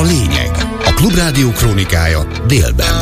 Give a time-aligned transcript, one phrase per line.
[0.00, 0.50] a lényeg.
[0.84, 2.94] A Klubrádió krónikája délben.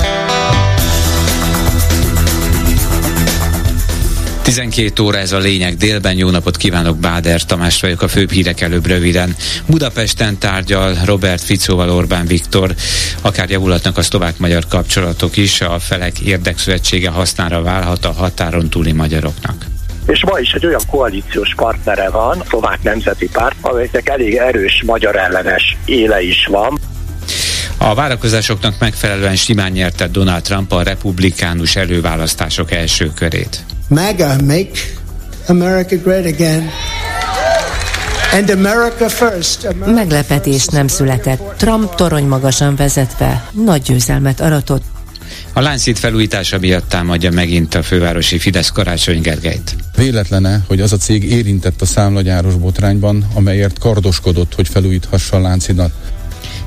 [4.42, 6.16] 12 óra ez a lényeg délben.
[6.16, 9.36] Jó napot kívánok, Báder Tamás vagyok, a főbb hírek előbb röviden.
[9.66, 12.74] Budapesten tárgyal Robert Ficóval Orbán Viktor,
[13.20, 19.77] akár javulhatnak a szlovák-magyar kapcsolatok is, a felek érdekszövetsége hasznára válhat a határon túli magyaroknak
[20.08, 24.82] és ma is egy olyan koalíciós partnere van, a szlovák nemzeti párt, amelynek elég erős
[24.86, 26.78] magyar ellenes éle is van.
[27.78, 33.64] A várakozásoknak megfelelően simán nyerte Donald Trump a republikánus előválasztások első körét.
[33.88, 34.78] MAGA, make
[35.46, 36.70] America great again.
[38.32, 39.64] And America first.
[39.64, 41.54] America Meglepetés nem született.
[41.56, 44.82] Trump torony magasan vezetve nagy győzelmet aratott.
[45.52, 49.76] A Láncít felújítása miatt támadja megint a fővárosi Fidesz Karácsony Gergelyt.
[49.96, 55.92] Véletlene, hogy az a cég érintett a számlagyáros botrányban, amelyért kardoskodott, hogy felújíthassa a Láncidat.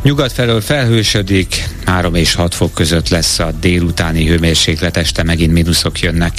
[0.03, 5.99] Nyugat felől felhősödik, 3 és 6 fok között lesz a délutáni hőmérséklet, este megint mínuszok
[5.99, 6.33] jönnek.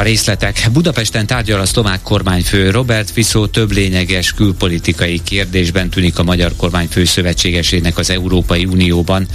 [0.00, 0.68] A részletek.
[0.72, 6.88] Budapesten tárgyal a szlovák kormányfő Robert Fiszó több lényeges külpolitikai kérdésben tűnik a magyar kormány
[6.88, 9.26] főszövetségesének az Európai Unióban.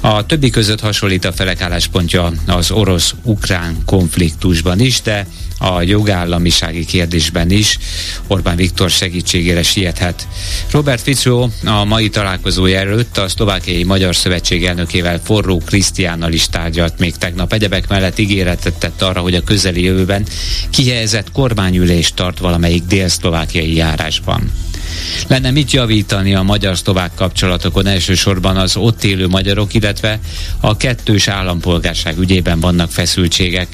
[0.00, 5.26] A többi között hasonlít a felek álláspontja az orosz-ukrán konfliktusban is, de
[5.62, 7.78] a jogállamisági kérdésben is
[8.26, 10.26] Orbán Viktor segítségére siethet.
[10.70, 16.98] Robert Fico a mai találkozója előtt a szlovákiai Magyar Szövetség elnökével Forró Krisztiánnal is tárgyalt
[16.98, 17.52] még tegnap.
[17.52, 20.26] Egyebek mellett ígéretet tett arra, hogy a közeli jövőben
[20.70, 24.52] kihelyezett kormányülést tart valamelyik dél-szlovákiai járásban.
[25.28, 30.18] Lenne mit javítani a magyar-szlovák kapcsolatokon, elsősorban az ott élő magyarok, illetve
[30.60, 33.68] a kettős állampolgárság ügyében vannak feszültségek.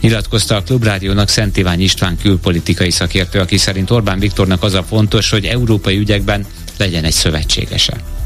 [0.00, 5.30] Nyilatkozta a Klubrádiónak Szent Ivány István külpolitikai szakértő, aki szerint Orbán Viktornak az a fontos,
[5.30, 6.46] hogy európai ügyekben
[6.76, 8.21] legyen egy szövetségese.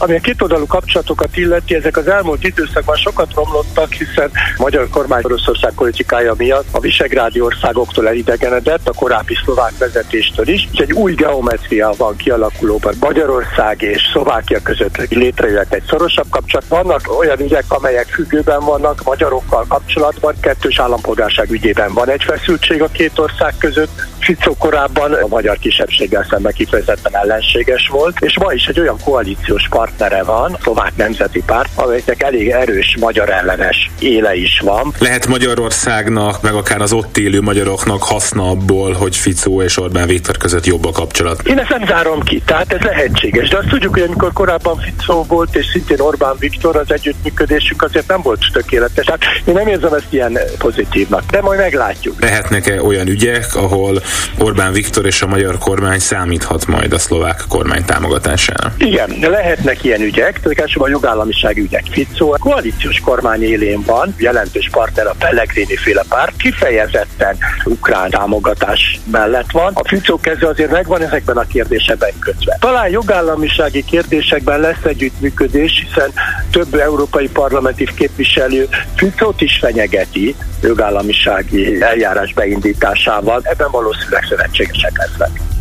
[0.00, 5.22] Ami a kétoldalú kapcsolatokat illeti, ezek az elmúlt időszakban sokat romlottak, hiszen a magyar kormány
[5.24, 11.14] Oroszország politikája miatt a visegrádi országoktól elidegenedett, a korábbi szlovák vezetéstől is, és egy új
[11.14, 12.94] geometria van kialakulóban.
[13.00, 16.66] Magyarország és Szlovákia között létrejött egy szorosabb kapcsolat.
[16.68, 22.88] Vannak olyan ügyek, amelyek függőben vannak magyarokkal kapcsolatban, kettős állampolgárság ügyében van egy feszültség a
[22.88, 28.66] két ország között, Ficó korábban a magyar kisebbséggel szemben kifejezetten ellenséges volt, és ma is
[28.66, 34.34] egy olyan koalíciós partnere van, a szlovák nemzeti párt, amelynek elég erős magyar ellenes éle
[34.34, 34.94] is van.
[34.98, 40.36] Lehet Magyarországnak, meg akár az ott élő magyaroknak haszna abból, hogy Ficó és Orbán Viktor
[40.36, 41.40] között jobb a kapcsolat?
[41.48, 43.48] Én ezt nem zárom ki, tehát ez lehetséges.
[43.48, 48.08] De azt tudjuk, hogy amikor korábban Ficó volt, és szintén Orbán Viktor, az együttműködésük azért
[48.08, 49.08] nem volt tökéletes.
[49.08, 52.20] Hát én nem érzem ezt ilyen pozitívnak, de majd meglátjuk.
[52.20, 54.02] Lehetnek-e olyan ügyek, ahol
[54.38, 58.72] Orbán Viktor és a magyar kormány számíthat majd a szlovák kormány támogatására.
[58.78, 61.84] Igen, lehetnek ilyen ügyek, tehát a jogállamiság ügyek.
[61.90, 69.00] Fico a koalíciós kormány élén van, jelentős partner a Pellegrini féle párt, kifejezetten ukrán támogatás
[69.10, 69.72] mellett van.
[69.74, 72.56] A Fico keze azért megvan ezekben a kérdésekben kötve.
[72.60, 76.10] Talán jogállamisági kérdésekben lesz együttműködés, hiszen
[76.50, 83.40] több európai parlamenti képviselő Ficót is fenyegeti jogállamisági eljárás beindításával.
[83.44, 85.57] Ebben valószínűleg szövetségesek lesznek.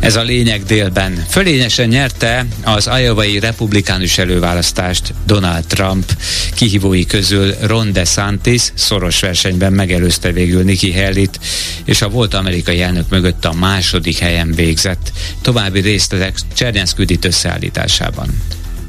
[0.00, 1.24] Ez a lényeg délben.
[1.28, 6.12] Fölényesen nyerte az ajovai republikánus előválasztást Donald Trump
[6.54, 11.40] kihívói közül Ron DeSantis szoros versenyben megelőzte végül Nikki Haley-t,
[11.84, 15.12] és a volt amerikai elnök mögött a második helyen végzett.
[15.42, 18.42] További részletek Csernyánsz küldít összeállításában.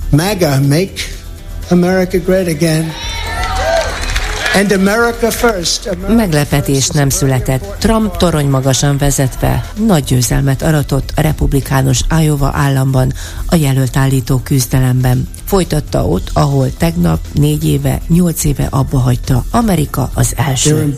[0.09, 1.01] MAGA, make
[1.69, 2.91] America great again.
[6.07, 7.75] Meglepetés nem született.
[7.79, 13.13] Trump torony magasan vezetve nagy győzelmet aratott a republikánus Iowa államban
[13.45, 15.27] a jelölt állító küzdelemben.
[15.45, 19.45] Folytatta ott, ahol tegnap négy éve, nyolc éve abba hagyta.
[19.51, 20.95] Amerika az első.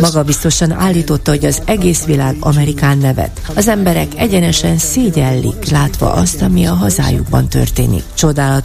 [0.00, 3.40] Maga biztosan állította, hogy az egész világ Amerikán nevet.
[3.54, 8.02] Az emberek egyenesen szégyellik, látva azt, ami a hazájukban történik.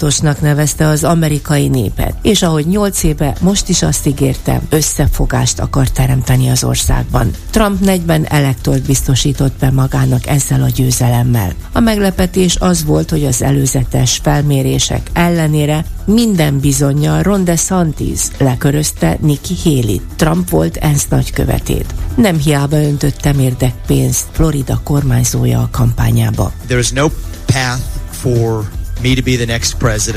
[0.09, 5.89] Csodálatosnak nevezte az amerikai népet, és ahogy nyolc éve most is azt ígérte, összefogást akar
[5.89, 7.31] teremteni az országban.
[7.49, 11.53] Trump 40 elektort biztosított be magának ezzel a győzelemmel.
[11.73, 19.55] A meglepetés az volt, hogy az előzetes felmérések ellenére minden bizonyal Ron DeSantis lekörözte Nikki
[19.63, 19.99] Haley.
[20.15, 21.93] Trump volt ENSZ nagykövetét.
[22.15, 23.33] Nem hiába öntötte
[23.87, 26.51] pénzt Florida kormányzója a kampányába.
[26.67, 27.07] There is no
[27.45, 27.81] path
[28.11, 28.69] for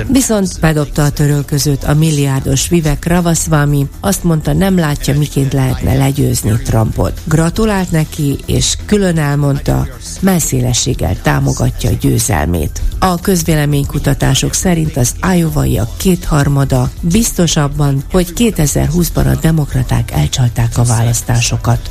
[0.08, 6.52] Viszont bedobta a törölközőt a milliárdos Vivek Ravasvami, azt mondta nem látja, miként lehetne legyőzni
[6.64, 7.20] Trumpot.
[7.24, 9.86] Gratulált neki, és külön elmondta,
[10.20, 12.82] messzélességgel támogatja a győzelmét.
[12.98, 21.90] A közvéleménykutatások szerint az Iowa-iak kétharmada biztosabban, hogy 2020-ban a demokraták elcsalták a választásokat.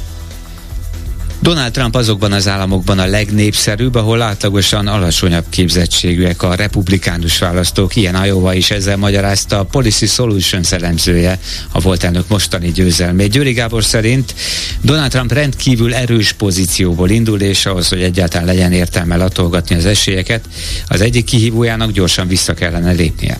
[1.41, 7.95] Donald Trump azokban az államokban a legnépszerűbb, ahol átlagosan alacsonyabb képzettségűek a republikánus választók.
[7.95, 11.39] Ilyen Iowa is ezzel magyarázta a Policy Solutions elemzője,
[11.71, 13.31] a volt elnök mostani győzelmét.
[13.31, 14.35] Győri Gábor szerint
[14.81, 20.45] Donald Trump rendkívül erős pozícióból indul, és ahhoz, hogy egyáltalán legyen értelme latolgatni az esélyeket,
[20.87, 23.39] az egyik kihívójának gyorsan vissza kellene lépnie.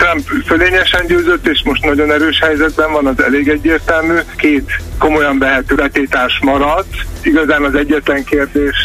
[0.00, 4.14] Trump fölényesen győzött, és most nagyon erős helyzetben van, az elég egyértelmű.
[4.36, 6.94] Két komolyan vehető letétás maradt.
[7.22, 8.76] Igazán az egyetlen kérdés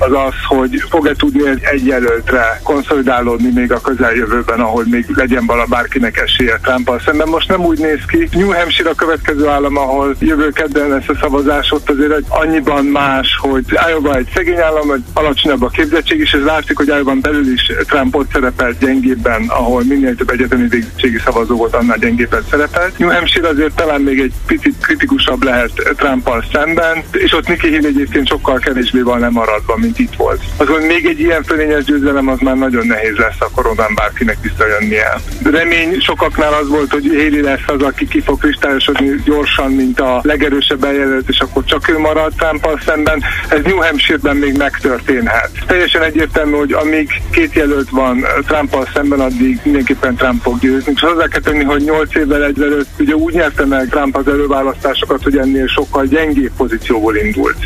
[0.00, 5.64] az az, hogy fog-e tudni egy jelöltre konszolidálódni még a közeljövőben, ahol még legyen vala
[5.64, 7.28] bárkinek esélye trump szemben.
[7.28, 8.28] Most nem úgy néz ki.
[8.32, 12.84] New Hampshire a következő állam, ahol jövő kedden lesz a szavazás, ott azért egy annyiban
[12.84, 17.14] más, hogy Iowa egy szegény állam, hogy alacsonyabb a képzettség, és ez látszik, hogy iowa
[17.20, 22.44] belül is Trump ott szerepelt gyengébben, ahol minél több egyetemi végzettségi szavazó volt, annál gyengébben
[22.50, 22.98] szerepelt.
[22.98, 27.86] New Hampshire azért talán még egy picit kritikusabb lehet trump szemben, és ott Nikki Haley
[27.86, 30.40] egyébként sokkal kevésbé van lemaradva, mint itt volt.
[30.56, 35.20] Azon még egy ilyen fölényes győzelem az már nagyon nehéz lesz a koronán bárkinek visszajönnie.
[35.42, 40.20] Remény sokaknál az volt, hogy Héli lesz az, aki ki fog kristályosodni gyorsan, mint a
[40.22, 43.22] legerősebb eljelölt, és akkor csak ő marad trump szemben.
[43.48, 45.50] Ez New Hampshire-ben még megtörténhet.
[45.66, 50.92] Teljesen egyértelmű, hogy amíg két jelölt van trump szemben, addig mindenképpen Trump fog győzni.
[50.94, 55.22] És hozzá kell tenni, hogy 8 évvel ezelőtt ugye úgy nyerte meg Trump az előválasztásokat,
[55.22, 57.58] hogy ennél sokkal gyengébb pozícióból indult.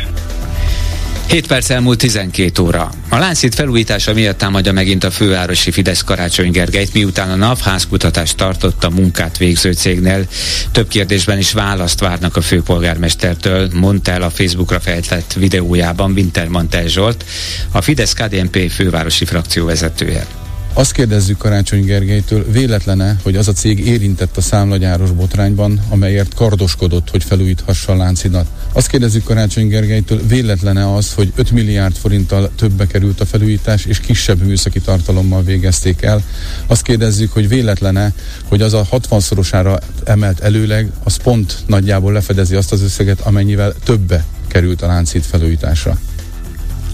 [1.27, 2.89] 7 perc elmúlt 12 óra.
[3.09, 8.37] A Láncít felújítása miatt támadja megint a fővárosi Fidesz Karácsony Gergelyt, miután a NAV házkutatást
[8.37, 10.27] tartott a munkát végző cégnél.
[10.71, 17.25] Több kérdésben is választ várnak a főpolgármestertől, mondta el a Facebookra fejtett videójában Wintermantel Zsolt,
[17.71, 20.44] a Fidesz KDNP fővárosi frakció vezetője.
[20.77, 27.09] Azt kérdezzük Karácsony Gergelytől, véletlene, hogy az a cég érintett a számlagyáros botrányban, amelyért kardoskodott,
[27.09, 28.47] hogy felújíthassa a láncidat.
[28.73, 33.99] Azt kérdezzük Karácsony Gergelytől, véletlene az, hogy 5 milliárd forinttal többbe került a felújítás, és
[33.99, 36.23] kisebb műszaki tartalommal végezték el.
[36.67, 38.13] Azt kérdezzük, hogy véletlene,
[38.47, 44.25] hogy az a 60-szorosára emelt előleg, az pont nagyjából lefedezi azt az összeget, amennyivel többe
[44.47, 45.97] került a láncít felújításra.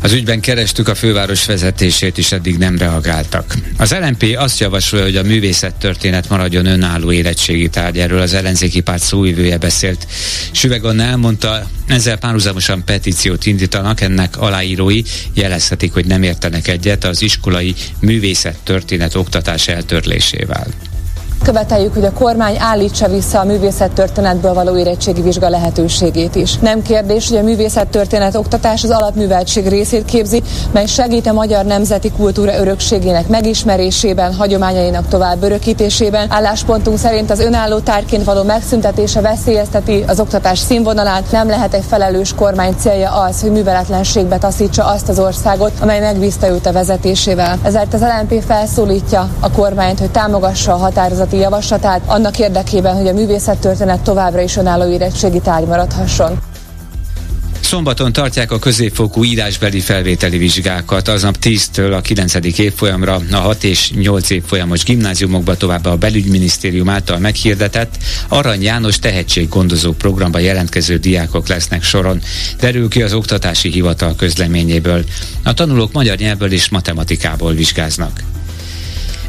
[0.03, 3.55] Az ügyben kerestük a főváros vezetését, is eddig nem reagáltak.
[3.77, 7.99] Az LNP azt javasolja, hogy a művészettörténet maradjon önálló érettségi tárgy.
[7.99, 10.07] Erről az ellenzéki párt szóívője beszélt.
[10.51, 15.01] Süveg Anna elmondta, ezzel párhuzamosan petíciót indítanak, ennek aláírói
[15.33, 20.67] jelezhetik, hogy nem értenek egyet az iskolai művészettörténet oktatás eltörlésével.
[21.43, 26.57] Követeljük, hogy a kormány állítsa vissza a művészettörténetből való érettségi vizsga lehetőségét is.
[26.57, 32.11] Nem kérdés, hogy a művészettörténet oktatás az alapműveltség részét képzi, mely segít a magyar nemzeti
[32.11, 36.31] kultúra örökségének megismerésében, hagyományainak tovább örökítésében.
[36.31, 41.31] Álláspontunk szerint az önálló tárként való megszüntetése veszélyezteti az oktatás színvonalát.
[41.31, 46.47] Nem lehet egy felelős kormány célja az, hogy műveletlenségbe taszítsa azt az országot, amely megbízta
[46.47, 47.59] őt a vezetésével.
[47.63, 53.07] Ezért az LNP felszólítja a kormányt, hogy támogassa a határozat kormányzati javaslatát annak érdekében, hogy
[53.07, 56.39] a művészettörténet továbbra is önálló érettségi tárgy maradhasson.
[57.61, 62.33] Szombaton tartják a középfokú írásbeli felvételi vizsgákat, aznap 10-től a 9.
[62.57, 69.91] évfolyamra a 6 és 8 évfolyamos gimnáziumokba továbbá a belügyminisztérium által meghirdetett Arany János tehetséggondozó
[69.91, 72.21] programba jelentkező diákok lesznek soron,
[72.59, 75.03] derül ki az Oktatási Hivatal közleményéből.
[75.43, 78.23] A tanulók magyar nyelvből és matematikából vizsgáznak.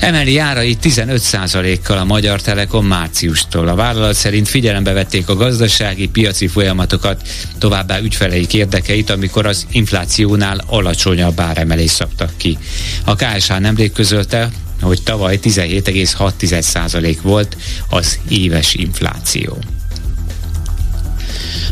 [0.02, 3.68] Emeli árai 15%-kal a Magyar Telekom márciustól.
[3.68, 7.28] A vállalat szerint figyelembe vették a gazdasági, piaci folyamatokat,
[7.58, 12.58] továbbá ügyfeleik érdekeit, amikor az inflációnál alacsonyabb áremelést szabtak ki.
[13.04, 17.56] A KSH nemrég közölte, hogy tavaly 17,6% volt
[17.88, 19.58] az éves infláció.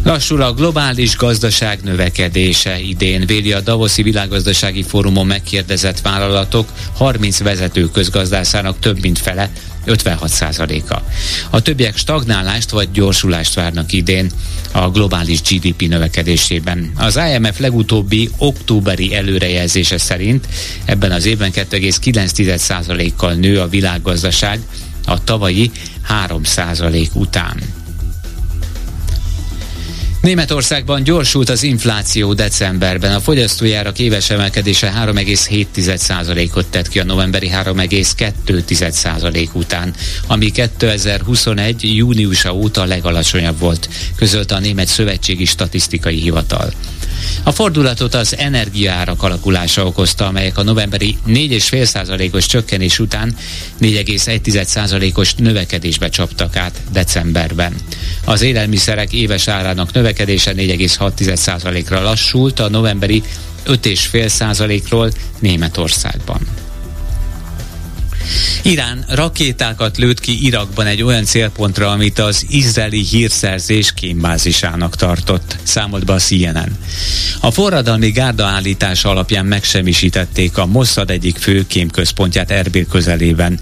[0.02, 7.90] Lassul a globális gazdaság növekedése idén, véli a Davoszi Világgazdasági Fórumon megkérdezett vállalatok 30 vezető
[7.90, 9.50] közgazdászának több mint fele
[9.86, 11.00] 56%-a.
[11.50, 14.30] A többiek stagnálást vagy gyorsulást várnak idén
[14.72, 16.92] a globális GDP növekedésében.
[16.96, 20.46] Az IMF legutóbbi októberi előrejelzése szerint
[20.84, 24.60] ebben az évben 2,9%-kal nő a világgazdaság
[25.06, 25.70] a tavalyi
[26.28, 27.79] 3% után.
[30.20, 33.14] Németországban gyorsult az infláció decemberben.
[33.14, 39.94] A fogyasztójárak éves emelkedése 3,7%-ot tett ki a novemberi 3,2% után,
[40.26, 41.96] ami 2021.
[41.96, 46.72] júniusa óta legalacsonyabb volt, közölte a Német Szövetségi Statisztikai Hivatal.
[47.42, 53.36] A fordulatot az energiaárak alakulása okozta, amelyek a novemberi 4,5%-os csökkenés után
[53.80, 57.74] 4,1%-os növekedésbe csaptak át decemberben.
[58.24, 63.22] Az élelmiszerek éves árának növekedése 4,6%-ra lassult a novemberi
[63.66, 66.59] 5,5%-ról Németországban.
[68.62, 76.04] Irán rakétákat lőtt ki Irakban egy olyan célpontra, amit az izraeli hírszerzés kémbázisának tartott, számolt
[76.04, 76.78] be a CNN.
[77.40, 83.58] A forradalmi gárda állítása alapján megsemmisítették a Mossad egyik fő kémközpontját Erbil közelében.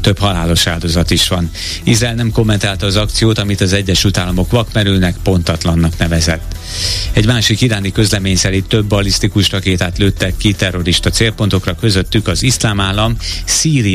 [0.00, 1.50] Több halálos áldozat is van.
[1.82, 6.56] Izrael nem kommentálta az akciót, amit az Egyesült Államok vakmerülnek pontatlannak nevezett.
[7.12, 12.80] Egy másik iráni közlemény szerint több balisztikus rakétát lőttek ki terrorista célpontokra, közöttük az iszlám
[12.80, 13.16] állam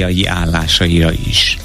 [0.08, 1.58] szíriai állásaira is.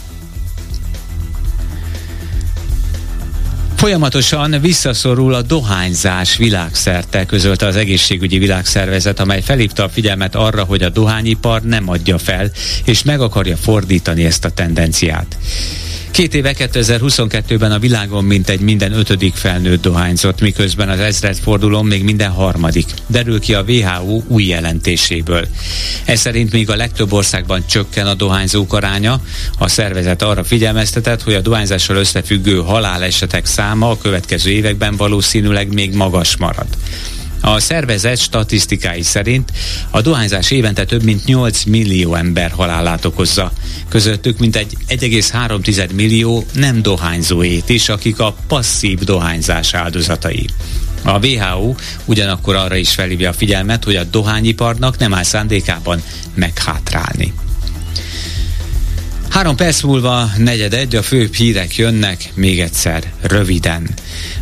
[3.76, 10.82] Folyamatosan visszaszorul a dohányzás világszerte, közölte az egészségügyi világszervezet, amely felhívta a figyelmet arra, hogy
[10.82, 12.50] a dohányipar nem adja fel,
[12.84, 15.36] és meg akarja fordítani ezt a tendenciát.
[16.12, 22.04] Két éve 2022-ben a világon mintegy minden ötödik felnőtt dohányzott, miközben az ezred fordulón még
[22.04, 22.86] minden harmadik.
[23.06, 25.46] Derül ki a WHO új jelentéséből.
[26.04, 29.20] Ez szerint még a legtöbb országban csökken a dohányzók aránya.
[29.58, 35.94] A szervezet arra figyelmeztetett, hogy a dohányzással összefüggő halálesetek száma a következő években valószínűleg még
[35.94, 36.66] magas marad.
[37.44, 39.52] A szervezet statisztikái szerint
[39.90, 43.52] a dohányzás évente több mint 8 millió ember halálát okozza.
[43.88, 50.46] Közöttük mintegy 1,3 millió nem dohányzóét is, akik a passzív dohányzás áldozatai.
[51.04, 56.02] A WHO ugyanakkor arra is felhívja a figyelmet, hogy a dohányiparnak nem áll szándékában
[56.34, 57.32] meghátrálni.
[59.32, 63.88] Három perc múlva negyed egy, a főbb hírek jönnek, még egyszer, röviden.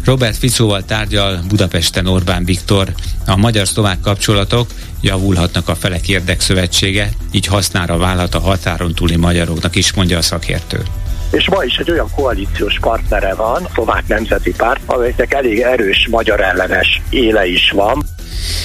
[0.04, 2.88] Robert Ficóval tárgyal Budapesten Orbán Viktor.
[3.26, 4.70] A magyar-szlovák kapcsolatok
[5.00, 10.82] javulhatnak a felek érdekszövetsége, így hasznára válhat a határon túli magyaroknak is, mondja a szakértő
[11.30, 16.09] és ma is egy olyan koalíciós partnere van, a szlovák nemzeti párt, amelynek elég erős
[16.11, 18.04] magyar ellenes éle is van.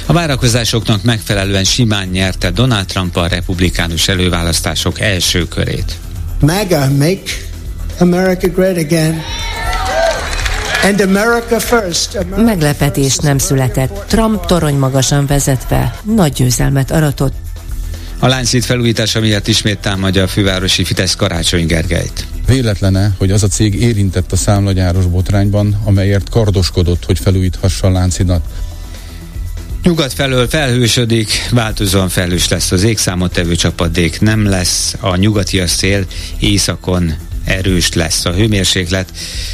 [0.05, 5.95] A várakozásoknak megfelelően simán nyerte Donald Trump a republikánus előválasztások első körét.
[6.39, 7.23] MAGA, make
[7.99, 9.21] America great again.
[10.83, 12.15] And America first.
[12.15, 14.05] America Meglepetés nem született.
[14.07, 17.33] Trump torony magasan vezetve nagy győzelmet aratott.
[18.19, 22.27] A Lányszít felújítása miatt ismét támadja a fővárosi Fidesz Karácsony Gergelyt.
[22.47, 28.41] Véletlene, hogy az a cég érintett a számlagyáros botrányban, amelyért kardoskodott, hogy felújíthassa a láncidat.
[29.85, 36.05] Nyugat felől felhősödik, változóan felhős lesz az égszámottevő csapadék, nem lesz a nyugati a szél,
[36.39, 37.13] északon
[37.43, 39.09] erős lesz a hőmérséklet.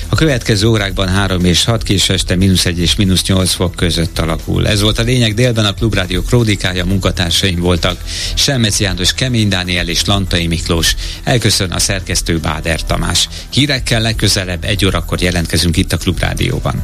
[0.10, 4.20] A következő órákban 3 és 6 kés este mínusz 1 és mínusz 8 fok között
[4.20, 4.68] alakul.
[4.68, 7.98] Ez volt a lényeg délben a Klubrádió kródikája, munkatársaim voltak
[8.36, 10.96] Selmec János, Kemény Dániel és Lantai Miklós.
[11.24, 13.30] Elköszön a szerkesztő Báder Tamás.
[13.50, 16.84] Hírekkel legközelebb egy órakor jelentkezünk itt a Klubrádióban.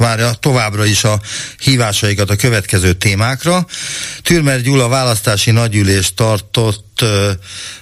[0.00, 1.20] várja továbbra is a
[1.58, 3.66] hívásaikat a következő témákra.
[4.22, 7.04] Türmer Gyula választási nagyülést tartott,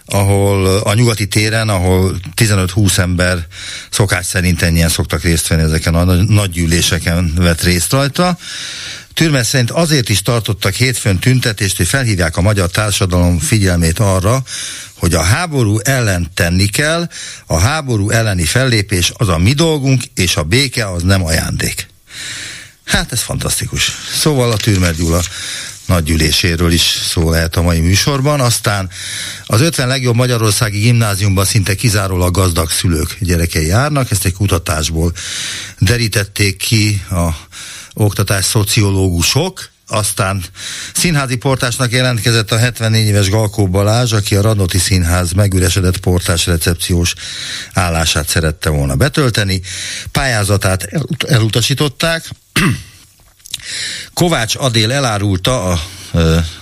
[0.07, 3.47] ahol a nyugati téren, ahol 15-20 ember
[3.91, 8.39] szokás szerint ennyien szoktak részt venni ezeken a nagygyűléseken vett részt rajta.
[9.15, 14.43] Türmer szerint azért is tartottak hétfőn tüntetést, hogy felhívják a magyar társadalom figyelmét arra,
[14.95, 17.09] hogy a háború ellen tenni kell,
[17.47, 21.89] a háború elleni fellépés az a mi dolgunk, és a béke az nem ajándék.
[22.89, 23.93] Hát ez fantasztikus.
[24.13, 25.23] Szóval a Türmer Gyula
[25.87, 28.41] nagygyűléséről is szó lehet a mai műsorban.
[28.41, 28.91] Aztán
[29.47, 34.11] az 50 legjobb magyarországi gimnáziumban szinte kizárólag gazdag szülők gyerekei járnak.
[34.11, 35.13] Ezt egy kutatásból
[35.79, 37.29] derítették ki a
[37.95, 40.45] oktatás szociológusok, aztán
[40.95, 47.15] színházi portásnak jelentkezett a 74 éves Galkó Balázs, aki a Radnoti Színház megüresedett portás recepciós
[47.73, 49.61] állását szerette volna betölteni.
[50.13, 50.89] Pályázatát
[51.27, 52.31] elutasították,
[54.15, 55.81] Kovács Adél elárulta a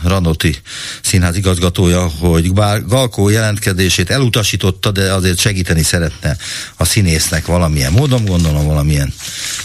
[0.02, 0.56] Ranoti
[1.02, 6.36] színház igazgatója, hogy bár Galkó jelentkezését elutasította, de azért segíteni szeretne
[6.76, 9.14] a színésznek valamilyen módon, gondolom valamilyen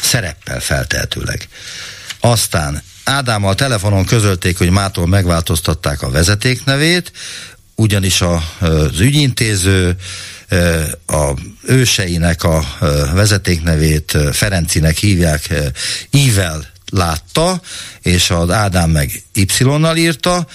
[0.01, 1.47] szereppel feltehetőleg.
[2.19, 7.11] Aztán Ádámmal telefonon közölték, hogy mától megváltoztatták a vezetéknevét,
[7.75, 9.95] ugyanis az ügyintéző
[11.07, 12.63] a őseinek a
[13.13, 15.53] vezetéknevét Ferencinek hívják,
[16.09, 17.61] Ível látta,
[18.01, 20.47] és az Ádám meg Y-nal írta,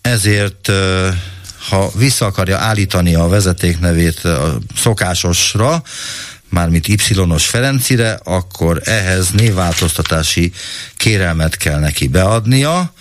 [0.00, 0.70] ezért
[1.68, 5.82] ha vissza akarja állítani a vezetéknevét a szokásosra,
[6.48, 10.52] mármint Y-os Ferencire, akkor ehhez névváltoztatási
[10.96, 12.92] kérelmet kell neki beadnia.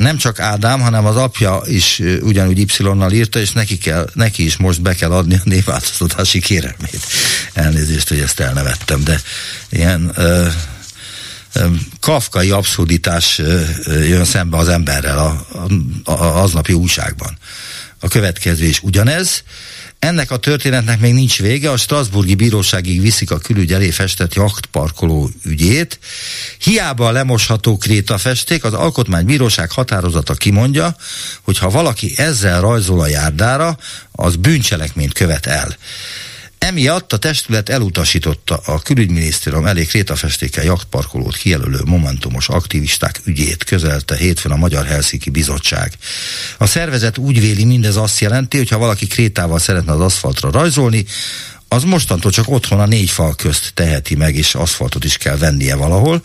[0.00, 4.56] Nem csak Ádám, hanem az apja is ugyanúgy Y-nal írta, és neki, kell, neki is
[4.56, 7.06] most be kell adni a névváltoztatási kérelmét.
[7.52, 9.20] Elnézést, hogy ezt elnevettem, de
[9.70, 10.14] ilyen
[12.00, 13.40] kafkai abszurditás
[13.86, 15.46] jön szembe az emberrel a,
[16.04, 17.38] a, a aznapi újságban.
[17.98, 19.42] A következő is ugyanez.
[20.00, 25.30] Ennek a történetnek még nincs vége, a Strasburgi Bíróságig viszik a külügy elé festett jachtparkoló
[25.44, 25.98] ügyét.
[26.58, 30.96] Hiába a lemosható kréta festék, az Alkotmánybíróság határozata kimondja,
[31.42, 33.78] hogy ha valaki ezzel rajzol a járdára,
[34.12, 35.76] az bűncselekményt követ el.
[36.66, 44.52] Emiatt a testület elutasította a külügyminisztérium elég krétafestékkel jachtparkolót kijelölő momentumos aktivisták ügyét, közelte hétfőn
[44.52, 45.92] a Magyar Helsinki Bizottság.
[46.58, 51.04] A szervezet úgy véli, mindez azt jelenti, hogy ha valaki krétával szeretne az aszfaltra rajzolni,
[51.72, 55.74] az mostantól csak otthon a négy fal közt teheti meg, és aszfaltot is kell vennie
[55.74, 56.22] valahol.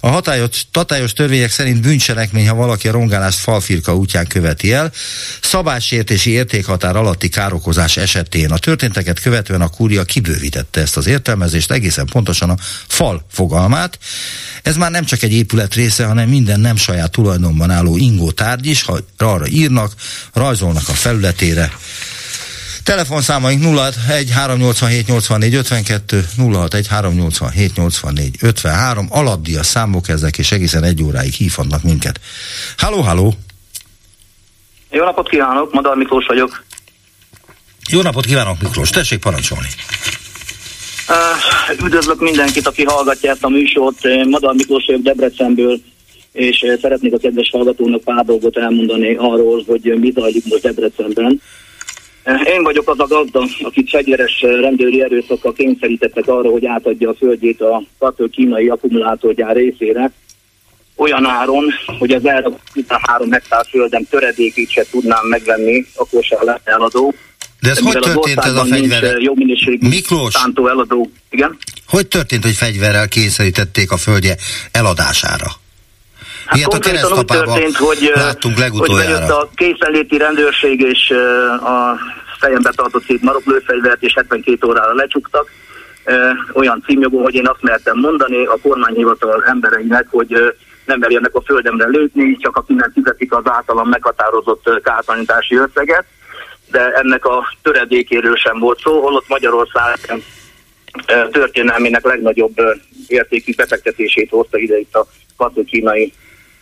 [0.00, 4.92] A hatályos, tatályos törvények szerint bűncselekmény, ha valaki a rongálást falfirka útján követi el,
[5.42, 12.06] szabálysértési értékhatár alatti károkozás esetén a történteket követően a kúria kibővítette ezt az értelmezést, egészen
[12.06, 13.98] pontosan a fal fogalmát.
[14.62, 18.66] Ez már nem csak egy épület része, hanem minden nem saját tulajdonban álló ingó tárgy
[18.66, 19.92] is, ha arra írnak,
[20.32, 21.72] rajzolnak a felületére,
[22.86, 29.08] Telefonszámaink 061 387 84 52, 061 387 84 53,
[29.56, 32.20] a számok ezek, és egészen egy óráig hívhatnak minket.
[32.76, 33.34] Halló, halló!
[34.90, 36.64] Jó napot kívánok, Madar Miklós vagyok.
[37.90, 39.68] Jó napot kívánok, Miklós, tessék parancsolni.
[41.08, 43.98] Uh, üdvözlök mindenkit, aki hallgatja ezt a műsort.
[44.28, 45.80] Madar Miklós vagyok Debrecenből,
[46.32, 51.40] és szeretnék a kedves hallgatónak pár dolgot elmondani arról, hogy mi zajlik most Debrecenben.
[52.26, 57.60] Én vagyok az a gazda, akit fegyveres rendőri erőszakkal kényszerítettek arra, hogy átadja a földjét
[57.60, 60.12] a katő kínai akkumulátorgyár részére,
[60.96, 61.64] olyan áron,
[61.98, 67.14] hogy az erre 13 hektár földem töredékét se tudnám megvenni, akkor se lesz eladó.
[67.60, 69.20] De ez De hogy történt ez a fegyver?
[69.20, 71.10] Jó minőségű Miklós, szántó eladó.
[71.30, 71.58] Igen?
[71.88, 74.36] Hogy történt, hogy fegyverrel kényszerítették a földje
[74.72, 75.46] eladására?
[76.46, 78.12] Hát Ilyet a keresztapában történt, hogy.
[78.78, 81.10] Hogy bejött a készenléti rendőrség és
[81.60, 81.98] a
[82.38, 85.50] fejembe tartott szép maroklőfegyvert, és 72 órára lecsuktak.
[86.52, 90.54] Olyan címjogó, hogy én azt mertem mondani a kormányhivatal embereinek, hogy
[90.84, 96.04] nem merjenek a földemre lőni, csak akinek fizetik az általam meghatározott kártalanítási összeget,
[96.70, 100.22] de ennek a töredékéről sem volt szó, holott Magyarország
[101.30, 102.54] történelmének legnagyobb
[103.06, 105.06] értékű befektetését hozta ide itt a
[105.36, 106.12] kató-kínai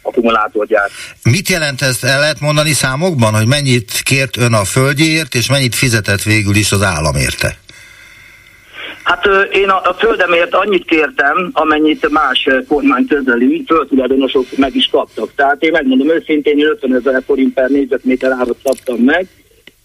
[0.05, 0.91] akkumulátorgyár.
[1.23, 2.05] Mit jelent ezt?
[2.05, 6.73] El lehet mondani számokban, hogy mennyit kért ön a földjéért, és mennyit fizetett végül is
[6.73, 7.57] az állam érte?
[9.05, 15.35] Hát én a, a földemért annyit kértem, amennyit más kormány közeli földtulajdonosok meg is kaptak.
[15.35, 19.27] Tehát én megmondom őszintén, én 50 ezer forint per négyzetméter árat szabtam meg.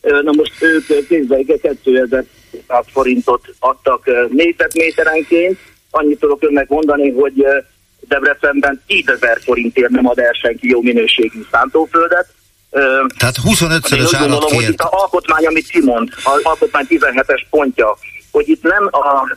[0.02, 2.26] Na most ők kézbeike 2000
[2.88, 5.58] forintot adtak négyzetméterenként.
[5.90, 7.46] Annyit tudok önnek mondani, hogy
[8.10, 12.28] Debrecenben 10 ezer forintért nem ad el senki jó minőségű szántóföldet.
[13.18, 17.98] Tehát 25-szörös állat gondolom, hogy itt a alkotmány, amit kimond, az alkotmány 17-es pontja,
[18.32, 19.36] hogy itt nem a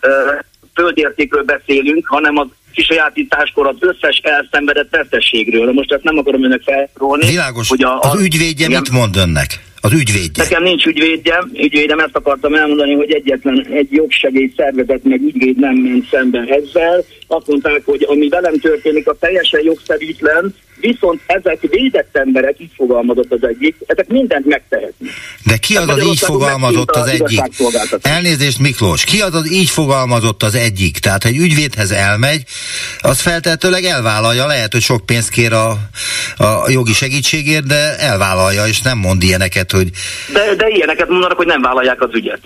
[0.75, 5.73] földértékről beszélünk, hanem az kisajátításkor az összes elszenvedett veszességről.
[5.73, 7.27] Most ezt nem akarom önök felrólni.
[7.27, 7.69] Világos.
[7.69, 9.72] Hogy a, a, az ügyvédje igen, mit mond önnek?
[9.85, 10.43] Az ügyvédje.
[10.43, 15.75] Nekem nincs ügyvédjem, ügyvédem ezt akartam elmondani, hogy egyetlen egy jogsegély szervezet meg ügyvéd nem
[15.75, 17.05] ment szembe ezzel.
[17.27, 23.33] Azt mondták, hogy ami velem történik, a teljesen jogszerűtlen, viszont ezek védett emberek, így fogalmazott
[23.33, 25.11] az egyik, ezek mindent megtehetnek.
[25.45, 27.41] De ki az az így fogalmazott az egyik?
[28.03, 30.99] Elnézést Miklós, ki az az így fogalmazott az egyik?
[30.99, 32.43] Tehát, egy ügyvédhez elmegy,
[33.01, 35.71] az feltehetőleg elvállalja, lehet, hogy sok pénzt kér a,
[36.37, 39.91] a jogi segítségért, de elvállalja, és nem mond ilyeneket, hogy...
[40.33, 42.41] De, de ilyeneket mondanak, hogy nem vállalják az ügyet.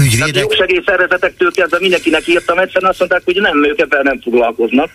[0.00, 0.32] Ügyvédek?
[0.32, 4.90] Tehát jogsegélyszervezetektől kezdve mindenkinek írtam, egyszerűen azt mondták, hogy nem, ők ebben nem foglalkoznak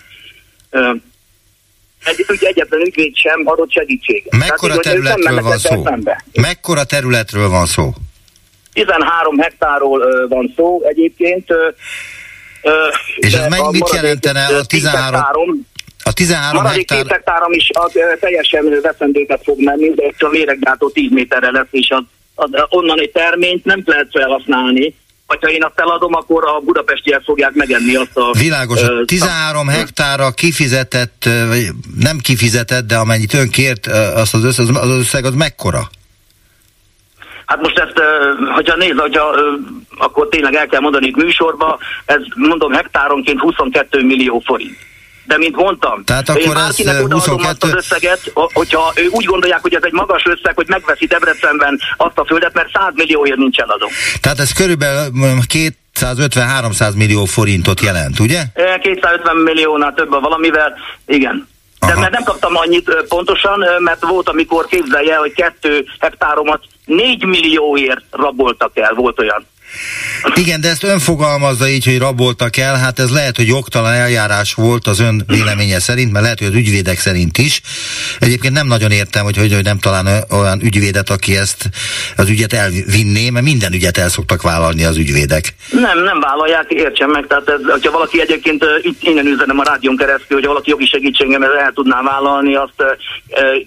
[2.03, 4.35] egy, ugye egyetlen ügyvéd sem adott segítséget.
[4.37, 5.83] Mekkora Tehát, területről van szó?
[5.83, 6.25] Szembe.
[6.33, 7.93] Mekkora területről van szó?
[8.73, 11.47] 13 hektárról van szó egyébként.
[13.15, 15.13] És ez meg mit jelentene a 13?
[15.13, 15.67] Hektárom,
[16.03, 17.05] a 13 hektár...
[17.07, 22.03] hektárom is a, teljesen veszendőket fog menni, de a méregdátó 10 méterre lesz, és az,
[22.35, 24.95] az, onnan egy terményt nem lehet felhasználni,
[25.41, 28.31] ha én azt eladom, akkor a budapestiek fogják megenni azt a...
[28.39, 31.67] Világos, uh, 13 uh, hektára kifizetett, vagy
[31.99, 35.89] nem kifizetett, de amennyit ön kért, azt az összeg, az összeg az mekkora?
[37.45, 38.01] Hát most ezt,
[38.55, 39.35] hogyha nézd, hogyha,
[39.97, 44.77] akkor tényleg el kell mondani műsorba, ez mondom hektáronként 22 millió forint.
[45.25, 46.77] De mint mondtam, Tehát akkor ez
[47.11, 47.45] 22...
[47.45, 51.79] azt az összeget, hogyha ő úgy gondolják, hogy ez egy magas összeg, hogy megveszi Debrecenben
[51.97, 53.89] azt a földet, mert 100 millióért nincs eladó.
[54.21, 55.11] Tehát ez körülbelül
[55.47, 58.43] két 250-300 millió forintot jelent, ugye?
[58.81, 60.73] 250 milliónál több a valamivel,
[61.05, 61.47] igen.
[61.87, 68.03] De mert nem kaptam annyit pontosan, mert volt, amikor képzelje, hogy kettő hektáromat 4 millióért
[68.11, 69.45] raboltak el, volt olyan.
[70.35, 74.53] Igen, de ezt ön fogalmazza így, hogy raboltak el, hát ez lehet, hogy jogtalan eljárás
[74.53, 77.61] volt az ön véleménye szerint, mert lehet, hogy az ügyvédek szerint is.
[78.19, 81.69] Egyébként nem nagyon értem, hogy, hogy, nem talán olyan ügyvédet, aki ezt
[82.17, 85.55] az ügyet elvinné, mert minden ügyet el szoktak vállalni az ügyvédek.
[85.71, 87.25] Nem, nem vállalják, értsem meg.
[87.27, 91.43] Tehát ez, hogyha valaki egyébként itt innen üzenem a rádión keresztül, hogy valaki jogi segítségem
[91.43, 92.83] el tudná vállalni, azt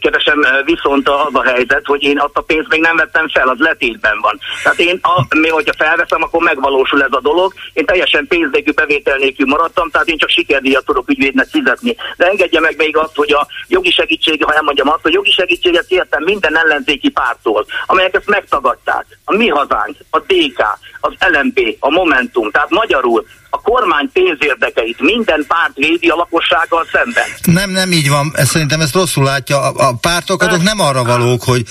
[0.01, 3.59] keresem viszont az a helyzet, hogy én azt a pénzt még nem vettem fel, az
[3.59, 4.39] letétben van.
[4.63, 7.53] Tehát én, a, mi, hogyha fel elveszem, akkor megvalósul ez a dolog.
[7.73, 11.97] Én teljesen pénznélkül, bevétel nélkül maradtam, tehát én csak sikerdíjat tudok ügyvédnek fizetni.
[12.17, 15.87] De engedje meg még azt, hogy a jogi segítség, ha elmondjam azt, hogy jogi segítséget
[15.87, 19.07] kértem minden ellenzéki pártól, amelyek ezt megtagadták.
[19.25, 20.61] A Mi Hazánk, a DK,
[21.01, 27.25] az LMP, a Momentum, tehát magyarul a kormány pénzérdekeit minden párt védi a lakossággal szemben.
[27.43, 28.33] Nem, nem így van.
[28.35, 29.61] Ezt szerintem ezt rosszul látja.
[29.61, 31.63] A, a pártok azok nem arra valók, hogy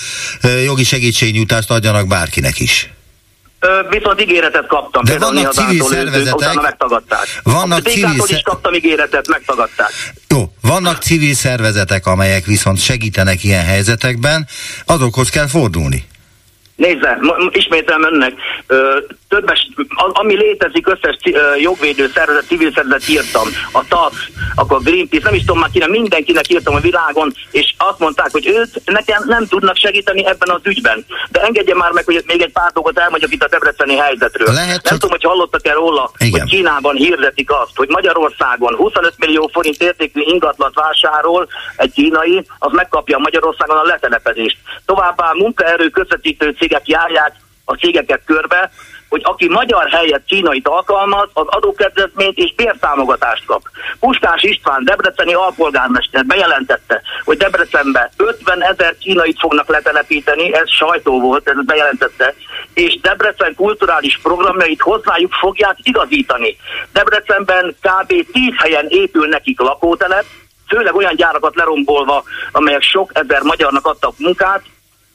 [0.64, 2.95] jogi segítségnyújtást adjanak bárkinek is.
[3.90, 5.04] Viszont ígéretet kaptam.
[5.04, 6.34] De vannak civil szervezetek.
[6.34, 7.40] Utána megtagadták.
[7.42, 9.90] Vannak a civil is kaptam ígéretet, megtagadták.
[10.28, 14.46] Jó, vannak civil szervezetek, amelyek viszont segítenek ilyen helyzetekben,
[14.86, 16.04] azokhoz kell fordulni.
[16.76, 17.18] Nézze,
[17.50, 18.32] ismételem önnek,
[19.36, 19.68] többes,
[20.12, 21.16] ami létezik, összes
[21.60, 24.14] jogvédő szervezet, civil szervezet írtam, a TAF,
[24.54, 28.46] akkor Greenpeace, nem is tudom már kinek, mindenkinek írtam a világon, és azt mondták, hogy
[28.46, 31.04] őt nekem nem tudnak segíteni ebben az ügyben.
[31.30, 34.54] De engedje már meg, hogy még egy pár dolgot elmondjak itt a debreceni helyzetről.
[34.54, 34.92] Lehet, nem csak...
[34.92, 36.40] tudom, hogy hallottak-e róla, Igen.
[36.40, 42.72] hogy Kínában hirdetik azt, hogy Magyarországon 25 millió forint értékű ingatlat vásárol egy kínai, az
[42.72, 44.56] megkapja Magyarországon a letelepezést.
[44.84, 48.70] Továbbá munkaerő közvetítő cégek járják a cégeket körbe,
[49.08, 53.62] hogy aki magyar helyett kínait alkalmaz, az adókedvezményt és bértámogatást kap.
[54.00, 61.48] Puskás István, Debreceni alpolgármester bejelentette, hogy Debrecenbe 50 ezer kínait fognak letelepíteni, ez sajtó volt,
[61.48, 62.34] ez bejelentette,
[62.74, 66.56] és Debrecen kulturális programjait hozzájuk fogják igazítani.
[66.92, 68.06] Debrecenben kb.
[68.06, 68.24] 10
[68.56, 70.24] helyen épül nekik lakótelep,
[70.68, 74.62] főleg olyan gyárakat lerombolva, amelyek sok ezer magyarnak adtak munkát,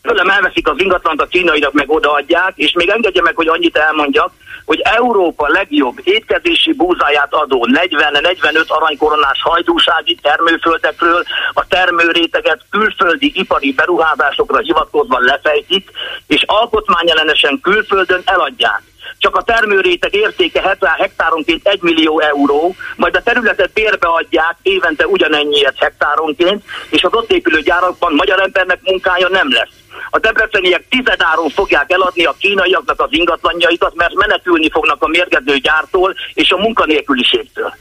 [0.01, 4.31] tőlem elveszik az ingatlant, a kínaiak meg odaadják, és még engedje meg, hogy annyit elmondjak,
[4.65, 14.59] hogy Európa legjobb étkezési búzáját adó 40-45 aranykoronás hajdúsági termőföldekről a termőréteget külföldi ipari beruházásokra
[14.59, 15.89] hivatkozva lefejtik,
[16.27, 18.81] és alkotmányellenesen külföldön eladják
[19.17, 25.07] csak a termőréteg értéke 70 hektáronként 1 millió euró, majd a területet bérbe adják évente
[25.07, 29.80] ugyanennyiért hektáronként, és az ott épülő gyárakban magyar embernek munkája nem lesz.
[30.09, 36.15] A debreceniek tizedáron fogják eladni a kínaiaknak az ingatlanjaikat, mert menekülni fognak a mérgező gyártól
[36.33, 37.73] és a munkanélküliségtől.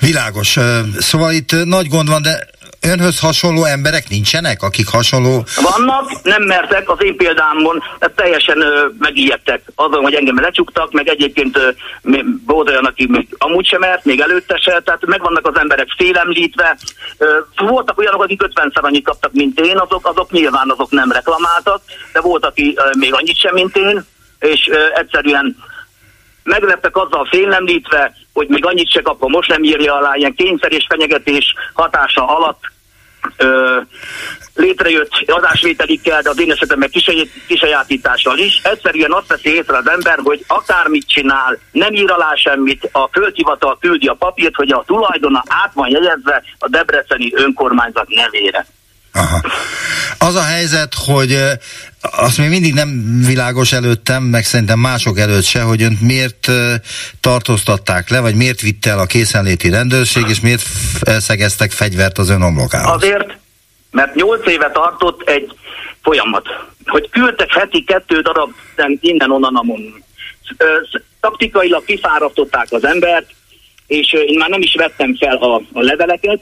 [0.00, 0.58] Világos.
[0.98, 2.48] Szóval itt nagy gond van, de
[2.80, 5.44] önhöz hasonló emberek nincsenek, akik hasonló...
[5.62, 7.82] Vannak, nem mertek, az én példámon
[8.14, 11.70] teljesen ö, megijedtek azon, hogy engem lecsuktak, meg egyébként ö,
[12.46, 16.78] volt olyan, aki még amúgy sem mert, még előtte se, tehát megvannak az emberek félemlítve.
[17.18, 21.82] Ö, voltak olyanok, akik 50-szer annyit kaptak, mint én, azok, azok nyilván azok nem reklamáltak,
[22.12, 24.04] de volt, aki ö, még annyit sem, mint én,
[24.38, 25.56] és ö, egyszerűen
[26.48, 30.86] megleptek azzal félemlítve, hogy még annyit se kap, most nem írja alá, ilyen kényszer és
[30.88, 32.60] fenyegetés hatása alatt
[33.36, 33.80] ö,
[34.54, 36.90] létrejött adásvételikkel, de az én esetemben
[37.46, 38.60] kisajátítással is.
[38.62, 43.78] Egyszerűen azt veszi észre az ember, hogy akármit csinál, nem ír alá semmit, a földhivatal
[43.80, 48.66] küldi a papírt, hogy a tulajdona át van jegyezve a debreceni önkormányzat nevére.
[49.18, 49.40] Aha.
[50.18, 51.38] Az a helyzet, hogy
[52.00, 56.48] azt még mindig nem világos előttem, meg szerintem mások előtt se, hogy önt miért
[57.20, 60.62] tartóztatták le, vagy miért vitte el a készenléti rendőrség, és miért
[61.00, 63.02] elszegeztek fegyvert az ön homlokához.
[63.02, 63.36] Azért,
[63.90, 65.52] mert nyolc éve tartott egy
[66.02, 66.46] folyamat,
[66.86, 68.50] hogy küldtek heti kettő darab
[69.00, 70.04] innen-onnan amon.
[71.20, 73.26] Taktikailag kifárasztották az embert,
[73.86, 76.40] és én már nem is vettem fel a, a leveleket,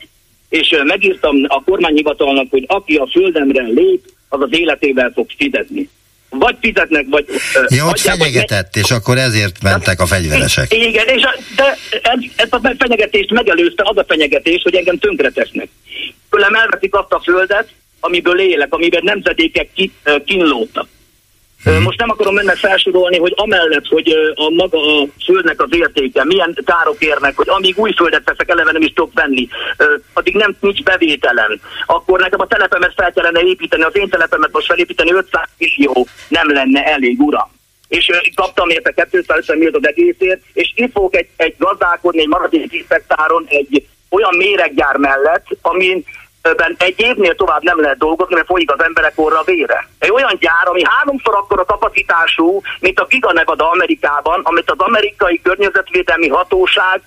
[0.48, 5.88] és megírtam a kormányhivatalnak, hogy aki a földemre lép, az az életével fog fizetni.
[6.28, 7.26] Vagy fizetnek, vagy...
[7.68, 10.74] Ja, ott fenyegetett, és akkor ezért mentek a fegyveresek.
[10.74, 15.68] Igen, és a, de ez, ez a fenyegetést megelőzte az a fenyegetés, hogy engem tönkretesznek.
[16.30, 17.68] Tőlem elveszik azt a földet,
[18.00, 19.92] amiből élek, amiben nemzedékek ki,
[20.24, 20.88] kínlódtak.
[21.66, 21.82] Hmm.
[21.82, 26.58] Most nem akarom önnek felsorolni, hogy amellett, hogy a maga a földnek az értéke, milyen
[26.64, 29.48] károk érnek, hogy amíg új földet veszek, eleve nem is tudok venni,
[30.12, 34.66] addig nem nincs bevételem, akkor nekem a telepemet fel kellene építeni, az én telepemet most
[34.66, 37.54] felépíteni 500 millió nem lenne elég, uram
[37.88, 42.70] és kaptam érte 250 milliót az egészért, és itt fogok egy, egy gazdálkodni egy maradék
[42.70, 46.04] 10 hektáron egy olyan méreggyár mellett, amin
[46.54, 49.88] ben egy évnél tovább nem lehet dolgozni, mert folyik az emberek orra vére.
[49.98, 55.40] Egy olyan gyár, ami háromszor akkora kapacitású, mint a Giga Nevada Amerikában, amit az amerikai
[55.42, 57.00] környezetvédelmi hatóság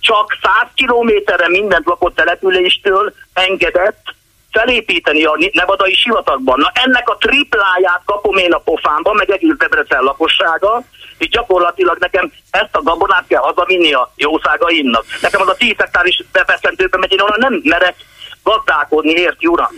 [0.00, 4.14] csak 100 kilométerre mindent lakott településtől engedett
[4.50, 6.58] felépíteni a nevadai sivatagban.
[6.58, 10.82] Na ennek a tripláját kapom én a pofámba, meg egész Debrecen lakossága,
[11.18, 15.04] és gyakorlatilag nekem ezt a gabonát kell hazavinni a jószágaimnak.
[15.20, 17.94] Nekem az a 10 hektár is befeszentőben megy, én onnan nem merek
[18.50, 19.72] gazdálkodni, érti uram?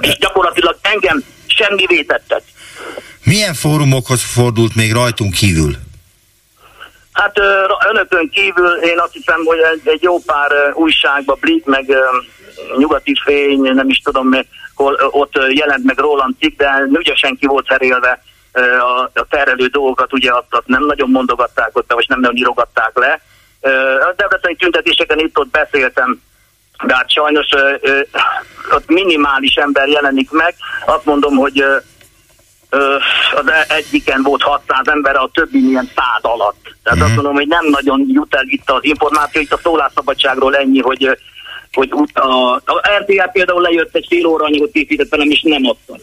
[0.00, 2.42] És gyakorlatilag engem semmi vétettek.
[3.24, 5.72] Milyen fórumokhoz fordult még rajtunk kívül?
[7.12, 7.38] Hát
[7.88, 11.94] önökön kívül én azt hiszem, hogy egy, egy jó pár újságban, Blik, meg
[12.76, 14.30] Nyugati Fény, nem is tudom,
[14.74, 18.22] hol ott jelent meg Roland cikk, de ügyesen ki volt herélve
[18.80, 22.90] a, a terelő dolgokat, ugye azt, azt nem nagyon mondogatták ott, vagy nem nagyon írogatták
[22.94, 23.20] le.
[24.00, 26.20] A Debreceni tüntetéseken itt-ott beszéltem
[26.86, 28.00] de hát sajnos ö, ö,
[28.74, 30.54] ott minimális ember jelenik meg.
[30.86, 31.76] Azt mondom, hogy ö,
[32.70, 32.96] ö,
[33.36, 36.74] az egyiken volt 600 ember, a többi milyen szád alatt.
[36.82, 37.06] Tehát mm-hmm.
[37.06, 41.18] azt mondom, hogy nem nagyon jut el itt az információ, itt a szólásszabadságról ennyi, hogy
[41.72, 45.98] hogy a, a RTL például lejött egy fél óra anyagot készített velem, és nem adta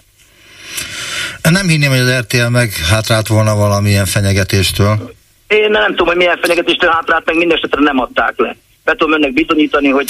[1.50, 5.16] Nem hinném, hogy az RTL meg hátrált volna valamilyen fenyegetéstől.
[5.48, 8.56] Én nem tudom, hogy milyen fenyegetéstől hátrált, meg mindesetre nem adták le
[8.88, 10.08] be tudom önnek bizonyítani, hogy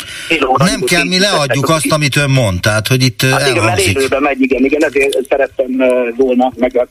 [0.57, 4.21] Nem kell, mi leadjuk azt, amit ön mond, tehát hogy itt hát igen, mert élőben
[4.21, 5.67] megy, igen, igen, ezért szerettem
[6.15, 6.87] volna, meg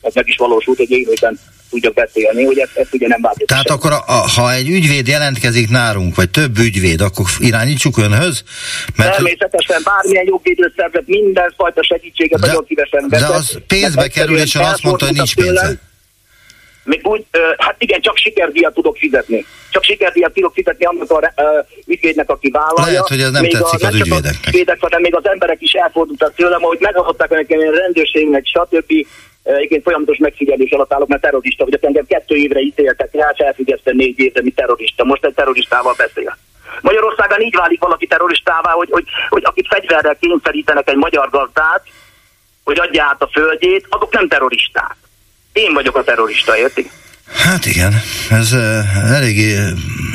[0.00, 1.38] ez meg is valósult, hogy élőben
[1.70, 3.46] tudjak beszélni, hogy ezt, ezt ugye nem változik.
[3.46, 8.42] Tehát akkor, a, ha egy ügyvéd jelentkezik nálunk, vagy több ügyvéd, akkor irányítsuk önhöz?
[8.96, 15.06] Mert Természetesen bármilyen jogvédőszervezet mindenfajta segítséget nagyon szívesen De az pénzbe kerül, és azt mondta,
[15.06, 15.87] hogy nincs pénze.
[16.88, 17.24] Még úgy,
[17.58, 19.44] hát igen, csak sikerdíjat tudok fizetni.
[19.70, 21.32] Csak sikerdíjat tudok fizetni annak a
[21.86, 22.92] ügyvédnek, aki vállalja.
[22.92, 24.46] Lehet, hogy ez nem még tetszik a, az ügyvédeknek.
[24.46, 28.92] Ügyvédek, hanem még az emberek is elfordultak tőlem, hogy megadották nekem a rendőrségnek, stb.
[29.58, 31.84] Igen, folyamatos megfigyelés alatt állok, mert terrorista vagyok.
[31.84, 35.04] Engem kettő évre ítéltek rá, és elfüggesztem négy évre, mint terrorista.
[35.04, 36.36] Most egy terroristával beszél.
[36.80, 41.82] Magyarországon így válik valaki terroristává, hogy, hogy, hogy akit fegyverrel kényszerítenek egy magyar gazdát,
[42.64, 44.96] hogy adja át a földjét, azok nem terroristák.
[45.58, 46.90] Én vagyok a terrorista, érti?
[47.32, 47.92] Hát igen,
[48.30, 49.54] ez uh, eléggé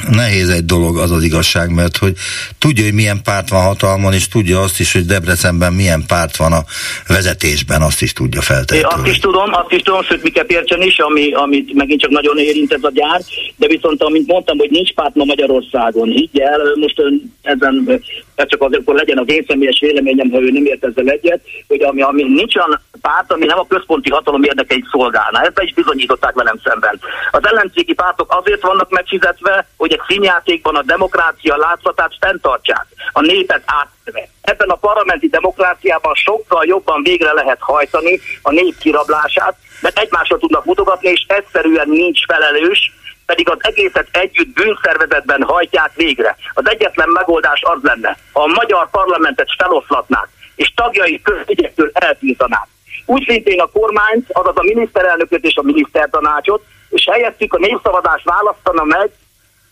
[0.09, 2.13] nehéz egy dolog az az igazság, mert hogy
[2.59, 6.51] tudja, hogy milyen párt van hatalmon, és tudja azt is, hogy Debrecenben milyen párt van
[6.51, 6.63] a
[7.07, 8.97] vezetésben, azt is tudja feltétlenül.
[8.97, 12.37] Azt is tudom, azt is tudom, hogy miket értsen is, ami, amit megint csak nagyon
[12.37, 13.21] érint ez a gyár,
[13.55, 18.01] de viszont amint mondtam, hogy nincs párt ma Magyarországon, így el, most ön ezen,
[18.35, 21.41] ez csak azért, akkor legyen az én személyes véleményem, ha ő nem ért ezzel egyet,
[21.67, 25.41] hogy ami, ami nincs olyan párt, ami nem a központi hatalom érdekeit szolgálná.
[25.41, 26.99] Ezt be is bizonyították velem szemben.
[27.31, 33.63] Az ellenzéki pártok azért vannak megfizetve, hogy egy színjátékban a demokrácia látszatát fenntartsák, a népet
[33.65, 34.27] átve.
[34.41, 40.65] Ebben a parlamenti demokráciában sokkal jobban végre lehet hajtani a nép kirablását, mert egymásra tudnak
[40.65, 42.91] mutogatni, és egyszerűen nincs felelős,
[43.25, 46.35] pedig az egészet együtt bűnszervezetben hajtják végre.
[46.53, 52.67] Az egyetlen megoldás az lenne, ha a magyar parlamentet feloszlatnák, és tagjai közügyektől eltiltanák.
[53.05, 58.83] Úgy szintén a kormányt, azaz a miniszterelnököt és a minisztertanácsot, és helyettük a népszavazást választana
[58.83, 59.09] meg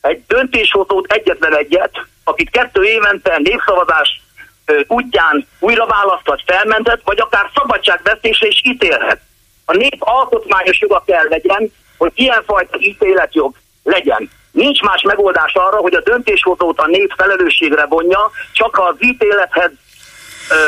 [0.02, 1.92] egy döntéshozót egyetlen egyet,
[2.24, 4.22] akit kettő évente népszavazás
[4.88, 9.22] útján újra választott, felmentett, vagy akár szabadságvesztésre is ítélhet.
[9.66, 14.30] A nép alkotmányos joga kell legyen, hogy ilyenfajta ítéletjog legyen.
[14.52, 19.72] Nincs más megoldás arra, hogy a döntéshozót a nép felelősségre vonja, csak az ítélethez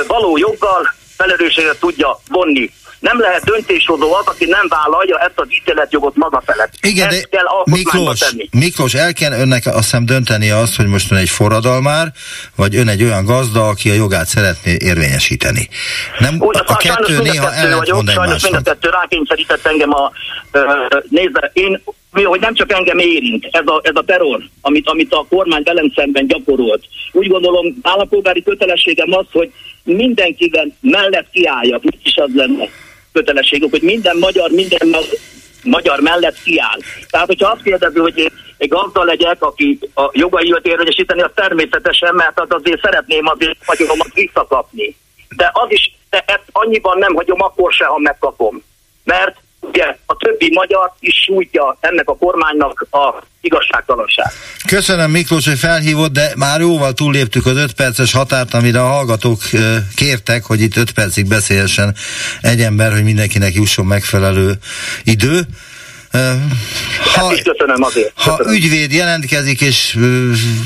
[0.07, 2.71] való joggal felelősséget tudja vonni.
[3.09, 6.73] Nem lehet döntéshozó az, aki nem vállalja ezt az ítéletjogot maga felett.
[6.81, 8.49] Igen, ezt de kell Miklós, tenni.
[8.51, 12.11] Miklós, el kell önnek azt hiszem dönteni azt, hogy most ön egy forradalmár,
[12.55, 15.69] vagy ön egy olyan gazda, aki a jogát szeretné érvényesíteni.
[16.19, 20.11] Nem, Úgy, a kettő néha ellentmond Sajnos mind a kettő rákényszerített engem a...
[21.09, 25.13] Nézze, én mi, hogy nem csak engem érint ez a, ez a terror, amit, amit
[25.13, 26.83] a kormány velem szemben gyakorolt.
[27.11, 29.51] Úgy gondolom, állampolgári kötelességem az, hogy
[29.83, 32.69] mindenkiben mellett kiálljak, mit is az lenne
[33.13, 34.95] kötelességük, hogy minden magyar, minden
[35.63, 36.79] magyar mellett kiáll.
[37.09, 42.39] Tehát, hogyha azt kérdezi, hogy egy gazda legyek, aki a jogaimat érvényesíteni, az természetesen, mert
[42.39, 44.95] az azért szeretném azért vagyonomat visszakapni.
[45.35, 48.63] De az is, de ezt annyiban nem hagyom akkor se, ha megkapom.
[49.03, 54.31] Mert ugye a többi magyar is sújtja ennek a kormánynak a igazságtalanság.
[54.67, 59.41] Köszönöm Miklós, hogy felhívott, de már jóval túlléptük az 5 perces határt, amire a hallgatók
[59.95, 61.95] kértek, hogy itt 5 percig beszélhessen
[62.41, 64.53] egy ember, hogy mindenkinek jusson megfelelő
[65.03, 65.41] idő.
[67.13, 68.13] Ha, köszönöm azért.
[68.15, 68.37] Köszönöm.
[68.45, 69.97] ha ügyvéd jelentkezik, és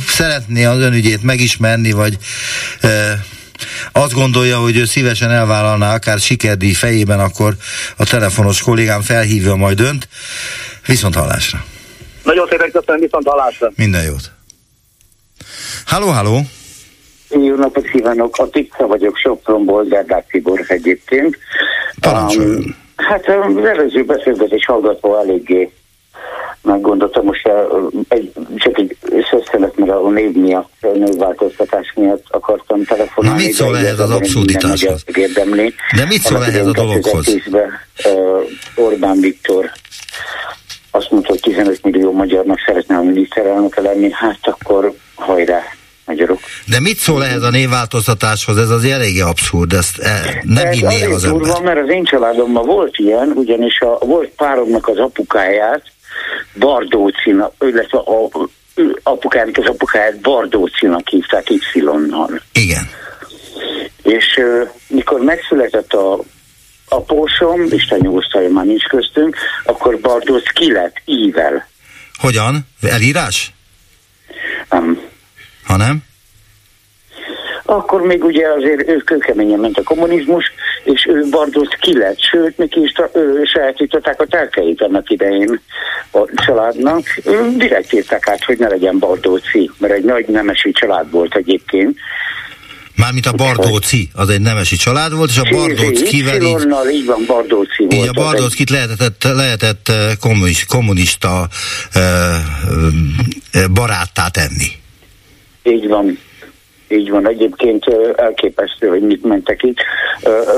[0.07, 2.17] szeretné az önügyét megismerni, vagy
[3.91, 7.53] azt gondolja, hogy ő szívesen elvállalná akár sikerdíj fejében, akkor
[7.97, 10.07] a telefonos kollégám felhívja majd önt.
[10.85, 11.63] Viszont hallásra.
[12.23, 13.71] Nagyon szépen köszönöm, viszont hallásra.
[13.75, 14.31] Minden jót.
[15.85, 16.41] Halló, halló.
[17.29, 21.37] Jó napot kívánok, a Pizza vagyok Sopronból, Derdák Tibor egyébként.
[22.07, 25.71] Um, hát az előző beszélgetés hallgatva eléggé
[26.61, 27.49] meggondoltam, most
[28.07, 28.97] egy, csak egy
[29.29, 33.39] szösszenet, mert a név miatt, a névváltoztatás miatt akartam telefonálni.
[33.39, 35.03] Na mit szól ehhez az abszurditáshoz?
[35.95, 37.27] De mit szól ehhez a dologhoz?
[37.27, 39.71] Uh, Orbán Viktor
[40.91, 45.61] azt mondta, hogy 15 millió magyarnak szeretne a miniszterelnöke lenni, hát akkor hajrá,
[46.05, 46.39] magyarok.
[46.65, 48.57] De mit szól ehhez a névváltoztatáshoz?
[48.57, 51.41] Ez az eléggé abszurd, ezt e, nem hinné az ember.
[51.41, 55.83] Durva, mert az én családomban volt ilyen, ugyanis a, volt páromnak az apukáját,
[56.59, 58.29] Bardócinak, illetve a,
[59.03, 62.41] apukának az apukáját Bardócinak hívták Y-nal.
[62.53, 62.89] Igen.
[64.03, 64.39] És
[64.87, 66.19] mikor megszületett a
[66.89, 71.67] a pósom, Isten nyugosztalja már nincs köztünk, akkor Bardóz ki lett ível.
[72.17, 72.67] Hogyan?
[72.81, 73.51] Elírás?
[74.69, 75.01] Nem.
[75.65, 76.03] Ha nem?
[77.65, 80.45] Akkor még ugye azért ő kőkeményen ment a kommunizmus,
[80.83, 85.59] és ő Bardóz ki lett, sőt, neki is ő, sajátították a telkeit annak idején
[86.11, 87.03] a családnak.
[87.55, 91.97] Direkt írták át, hogy ne legyen Bardóci, mert egy nagy nemesi család volt egyébként,
[92.97, 96.57] Mármint a Bardóci, az egy nemesi család volt, és a Bardóckivel így...
[96.91, 97.93] így van, Bardóci volt.
[97.93, 101.47] Így a Bardóckit lehetett, lehetett kommunis, kommunista
[103.73, 104.71] baráttá tenni.
[105.63, 106.19] Így van.
[106.87, 109.77] Így van, egyébként elképesztő, hogy mit mentek itt.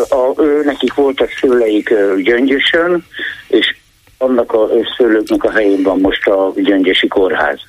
[0.10, 3.06] A, ő, nekik voltak szüleik Gyöngyösön,
[3.48, 3.76] és
[4.18, 7.60] annak a szőlőknek a helyén van most a Gyöngyösi kórház.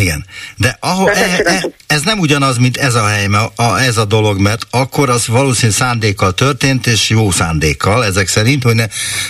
[0.00, 0.26] Igen.
[0.56, 4.04] De ahol, e, e, ez nem ugyanaz, mint ez a hely, a, a, ez a
[4.04, 8.86] dolog, mert akkor az valószínűleg szándékkal történt, és jó szándékkal, ezek szerint, hogy ne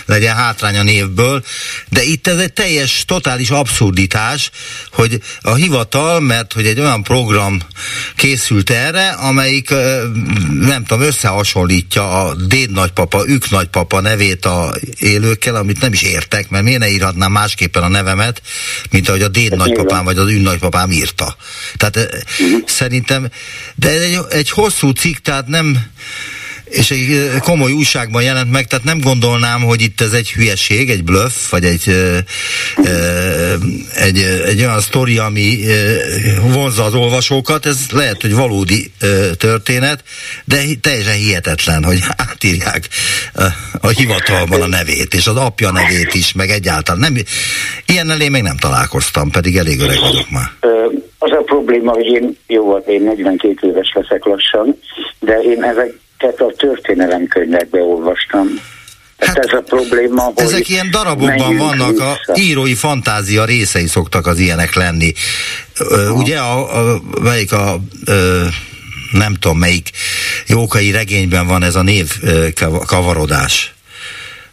[0.07, 1.45] legyen hátrány a névből,
[1.89, 4.51] de itt ez egy teljes, totális abszurditás,
[4.93, 7.59] hogy a hivatal, mert hogy egy olyan program
[8.17, 9.71] készült erre, amelyik
[10.61, 16.49] nem tudom, összehasonlítja a déd nagypapa, ők nagypapa nevét a élőkkel, amit nem is értek,
[16.49, 18.43] mert miért ne írhatnám másképpen a nevemet,
[18.91, 21.37] mint ahogy a déd nagypapám vagy az ün nagypapám írta.
[21.77, 22.63] Tehát uh-huh.
[22.67, 23.31] szerintem,
[23.75, 25.87] de egy, egy hosszú cikk, tehát nem
[26.65, 31.05] és egy komoly újságban jelent meg, tehát nem gondolnám, hogy itt ez egy hülyeség, egy
[31.05, 31.89] bluff, vagy egy,
[33.95, 35.59] egy, egy olyan sztori, ami
[36.53, 38.93] vonzza az olvasókat, ez lehet, hogy valódi
[39.37, 40.05] történet,
[40.45, 41.99] de teljesen hihetetlen, hogy
[42.29, 42.89] átírják
[43.81, 47.15] a hivatalban a nevét, és az apja nevét is, meg egyáltalán nem,
[47.87, 50.51] ilyennel én még nem találkoztam, pedig elég öreg vagyok már.
[51.19, 54.79] Az a probléma, hogy én jó volt, én 42 éves leszek lassan,
[55.19, 58.47] de én ezek ezeket a történelemkönyvekbe olvastam.
[59.19, 62.11] Hát, ez a probléma, hogy Ezek ilyen darabokban vannak, vissza.
[62.27, 65.13] a írói fantázia részei szoktak az ilyenek lenni.
[65.79, 68.45] Ö, ugye a, a, melyik a ö,
[69.13, 69.91] nem tudom melyik
[70.47, 72.11] jókai regényben van ez a név
[72.87, 73.75] kavarodás.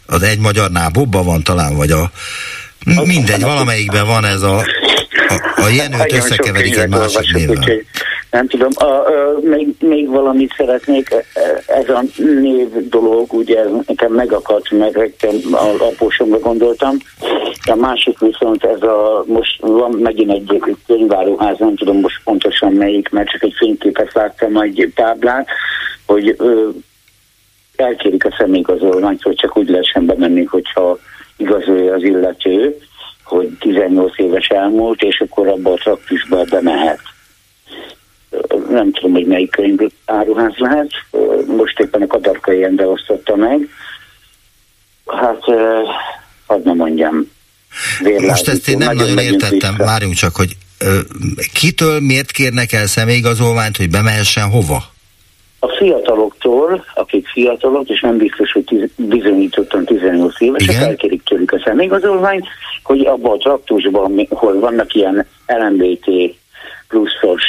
[0.06, 2.10] Az egy magyar nábobban van talán, vagy a
[3.04, 4.64] mindegy, valamelyikben van ez a
[5.28, 7.64] a, a Jenőt összekeverik egy másik névvel.
[8.32, 11.08] Nem tudom, a, a, még, még valamit szeretnék,
[11.66, 12.02] ez a
[12.40, 16.96] név dolog, ugye nekem megakadt, meg reggel a apósomra gondoltam.
[17.70, 23.08] A másik viszont ez a, most van megint egy könyváruház, nem tudom most pontosan melyik,
[23.10, 25.48] mert csak egy fényképet láttam, egy táblát,
[26.06, 26.68] hogy ö,
[27.76, 30.98] elkérik a személyigazolványt, hogy csak úgy lehessen bemenni, hogyha
[31.36, 32.76] igazolja az illető,
[33.24, 37.00] hogy 18 éves elmúlt, és akkor abba a traktusba bemehet
[38.68, 40.90] nem tudom, hogy melyik könyv áruház lehet,
[41.56, 43.68] most éppen a kadarkai ember osztotta meg.
[45.06, 45.44] Hát,
[46.46, 47.30] hadd nem mondjam.
[48.18, 49.84] Most ezt én nem nagyon értettem, vissza.
[49.84, 50.98] várjunk csak, hogy ö,
[51.54, 54.82] kitől miért kérnek el személyigazolványt, hogy bemehessen hova?
[55.58, 61.62] A fiataloktól, akik fiatalok, és nem biztos, hogy tiz, bizonyítottan 18 évesek, elkérik tőlük a
[61.64, 62.46] személyigazolványt,
[62.82, 66.34] hogy abban a traktusban, hol vannak ilyen LMBT
[66.88, 67.44] pluszos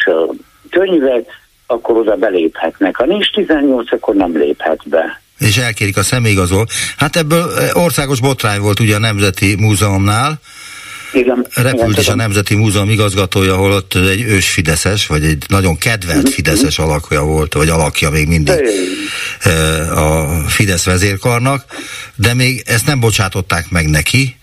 [0.74, 1.26] könyvek,
[1.68, 2.96] akkor oda beléphetnek.
[2.96, 5.22] Ha nincs 18, akkor nem léphet be.
[5.40, 6.66] És elkérik a személyigazol.
[6.98, 10.40] Hát ebből országos botrány volt ugye a Nemzeti Múzeumnál,
[11.14, 15.44] igen, Repült igen, is a Nemzeti Múzeum igazgatója, ahol ott egy ős Fideszes, vagy egy
[15.48, 16.88] nagyon kedvelt mhm, Fideszes mhm.
[16.88, 18.56] alakja volt, vagy alakja még mindig
[19.96, 21.66] a Fidesz vezérkarnak,
[22.16, 24.36] de még ezt nem bocsátották meg neki,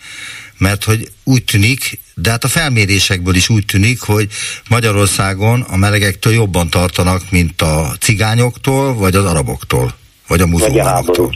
[0.59, 4.29] mert hogy úgy tűnik, de hát a felmérésekből is úgy tűnik, hogy
[4.69, 9.95] Magyarországon a melegektől jobban tartanak, mint a cigányoktól, vagy az araboktól,
[10.27, 11.35] vagy a muzulmánoktól.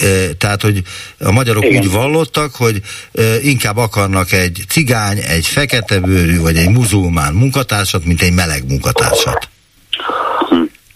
[0.00, 0.82] E, tehát, hogy
[1.18, 1.82] a magyarok Igen.
[1.82, 8.04] úgy vallottak, hogy e, inkább akarnak egy cigány, egy fekete bőrű, vagy egy muzulmán munkatársat,
[8.04, 9.48] mint egy meleg munkatársat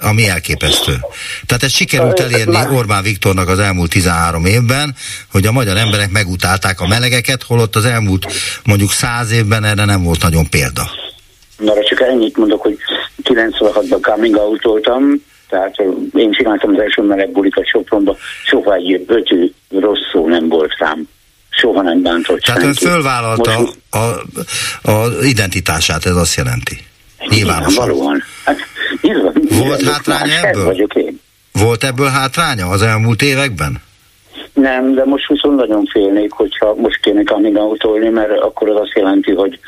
[0.00, 0.92] ami elképesztő.
[1.46, 4.94] Tehát ez sikerült elérni Orbán Viktornak az elmúlt 13 évben,
[5.30, 8.26] hogy a magyar emberek megutálták a melegeket, holott az elmúlt
[8.64, 10.90] mondjuk 100 évben erre nem volt nagyon példa.
[11.56, 12.78] Na, csak ennyit mondok, hogy
[13.24, 14.62] 96-ban coming out
[15.48, 15.74] tehát
[16.14, 21.08] én csináltam az első meleg bulikat Sopronba, soha egy ötű rossz szó nem volt rám.
[21.50, 22.84] Soha nem bántott Tehát senki.
[22.84, 23.72] ön fölvállalta Most...
[23.90, 26.78] a, a, a identitását, ez azt jelenti.
[27.28, 27.88] Nyilvánosan.
[27.88, 28.22] Valóan.
[28.44, 28.58] Hát,
[29.48, 30.64] volt hátránya ebből?
[30.64, 31.20] Vagyok én.
[31.52, 33.82] Volt ebből hátránya az elmúlt években?
[34.52, 39.32] Nem, de most viszont nagyon félnék, hogyha most kéne coming mert akkor az azt jelenti,
[39.32, 39.58] hogy,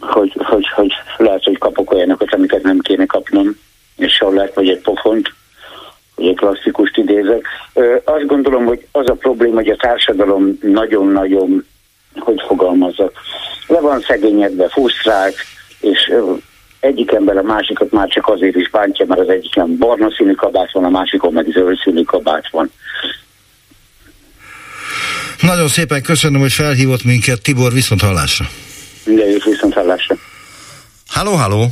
[0.00, 3.56] hogy, hogy, hogy lehet, hogy kapok olyanokat, amiket nem kéne kapnom,
[3.96, 5.34] és lehet, vagy egy pofont,
[6.14, 7.46] hogy egy klasszikust idézek.
[7.74, 11.66] Ö, azt gondolom, hogy az a probléma, hogy a társadalom nagyon-nagyon,
[12.18, 13.12] hogy fogalmazzak,
[13.66, 15.36] le van szegényedve, fusztrált,
[15.80, 16.12] és
[16.84, 20.72] egyik ember a másikat már csak azért is bántja, mert az egyiken barna színű kabát
[20.72, 22.70] van, a másikon meg zöld színű kabát van.
[25.40, 27.42] Nagyon szépen köszönöm, hogy felhívott minket.
[27.42, 28.46] Tibor, viszont hallásra.
[29.04, 30.16] Minden viszont hallásra.
[31.06, 31.68] Halló, halló!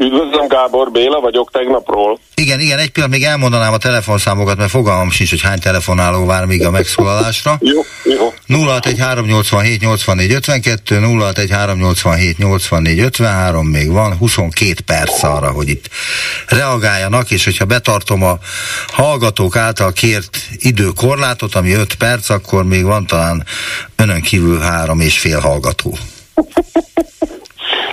[0.00, 2.18] Üdvözlöm, Gábor Béla vagyok tegnapról.
[2.34, 6.44] Igen, igen, egy pillanat még elmondanám a telefonszámokat, mert fogalmam sincs, hogy hány telefonáló vár
[6.44, 7.58] még a megszólalásra.
[7.60, 8.32] jó, jó.
[8.46, 15.88] 061387 84 52, 061387 84 53, még van 22 perc arra, hogy itt
[16.46, 18.38] reagáljanak, és hogyha betartom a
[18.86, 23.44] hallgatók által kért időkorlátot, ami 5 perc, akkor még van talán
[23.96, 25.98] önön kívül három és fél hallgató.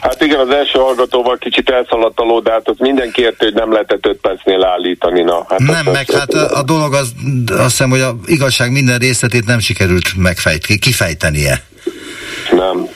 [0.07, 3.53] Hát igen, az első hallgatóval kicsit elszaladt a ló, de hát az mindenki érti, hogy
[3.53, 5.21] nem lehetett 5 percnél állítani.
[5.21, 7.13] Na, hát nem, meg hát a, a dolog az,
[7.47, 11.63] azt hiszem, hogy a igazság minden részletét nem sikerült megfejt, kifejtenie.
[12.51, 12.87] Nem.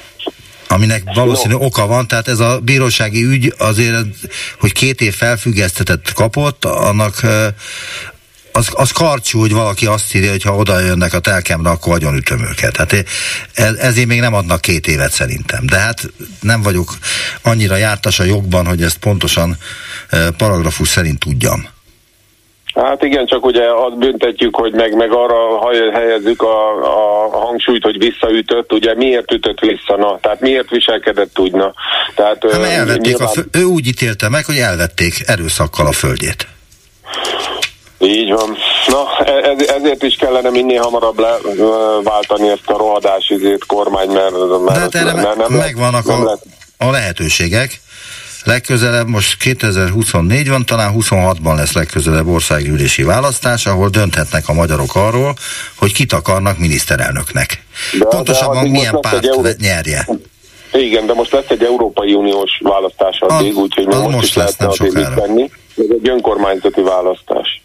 [0.68, 1.66] Aminek valószínű no.
[1.66, 3.96] oka van, tehát ez a bírósági ügy azért,
[4.60, 7.16] hogy két év felfüggesztetet kapott, annak
[8.52, 12.42] az, az karcsú, hogy valaki azt írja, hogy ha oda jönnek a telkemre, akkor ütöm
[12.42, 12.78] őket.
[12.78, 12.94] Hát
[13.54, 15.66] ez, ezért még nem adnak két évet szerintem.
[15.66, 16.02] De hát
[16.42, 16.94] nem vagyok
[17.44, 19.58] annyira jártas a jogban, hogy ezt pontosan
[20.10, 21.68] e, paragrafus szerint tudjam.
[22.74, 27.98] Hát igen, csak ugye azt büntetjük, hogy meg, meg arra helyezzük a, a hangsúlyt, hogy
[27.98, 31.74] visszaütött, ugye miért ütött vissza, na, tehát miért viselkedett úgy, na.
[32.16, 33.28] Tehát, hát, elvették nyilván...
[33.28, 36.48] a fő, ő úgy ítélte meg, hogy elvették erőszakkal a földjét.
[38.02, 38.58] Így van.
[38.88, 44.32] Na, e- ez, ezért is kellene minél hamarabb leváltani ezt a rohadás izét kormány, mert,
[44.66, 46.38] mert, De hát erre mert nem megvannak nem a,
[46.86, 47.80] a lehetőségek.
[48.44, 55.34] Legközelebb most 2024 van, talán 26-ban lesz legközelebb országgyűlési választás, ahol dönthetnek a magyarok arról,
[55.76, 57.64] hogy kit akarnak miniszterelnöknek.
[58.00, 59.50] De, Pontosabban de milyen párt Euró...
[59.60, 60.08] nyerje.
[60.74, 64.92] Igen, de most lesz egy Európai Uniós választás addig, úgyhogy most, most is lehetne addig
[64.94, 65.50] tenni.
[65.78, 67.62] Ez egy önkormányzati választás.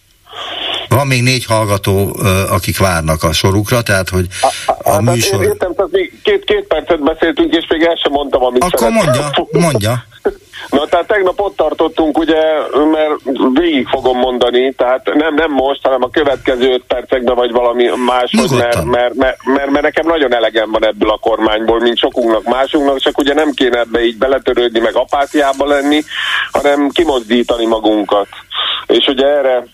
[0.89, 2.16] Van még négy hallgató,
[2.51, 4.26] akik várnak a sorukra, tehát hogy
[4.66, 5.43] a, a hát műsor...
[5.43, 9.05] Értem, tehát még két, két percet beszéltünk, és még el sem mondtam, amit Akkor szeretném.
[9.05, 10.05] mondja, mondja.
[10.70, 12.43] Na, tehát tegnap ott tartottunk, ugye,
[12.93, 17.91] mert végig fogom mondani, tehát nem, nem most, hanem a következő öt percekben, vagy valami
[18.07, 22.45] máshoz, mert, mert, mert, mert, mert, nekem nagyon elegem van ebből a kormányból, mint sokunknak,
[22.45, 26.03] másunknak, csak ugye nem kéne ebbe így beletörődni, meg apátiába lenni,
[26.53, 28.28] hanem kimozdítani magunkat.
[28.87, 29.64] És ugye erre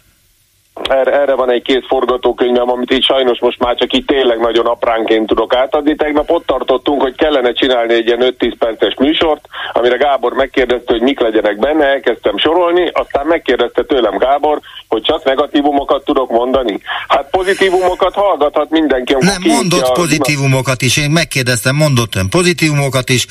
[0.74, 4.66] erre, erre van egy két forgatókönyvem, amit így sajnos most már csak így tényleg nagyon
[4.66, 5.94] apránként tudok átadni.
[5.94, 11.02] Tegnap ott tartottunk, hogy kellene csinálni egy ilyen 5-10 perces műsort, amire Gábor megkérdezte, hogy
[11.02, 16.80] mik legyenek benne, elkezdtem sorolni, aztán megkérdezte tőlem Gábor, hogy csak negatívumokat tudok mondani.
[17.08, 19.16] Hát pozitívumokat hallgathat mindenki.
[19.18, 19.92] Nem, mondott a...
[19.92, 23.26] pozitívumokat is, én megkérdeztem, mondott ön pozitívumokat is,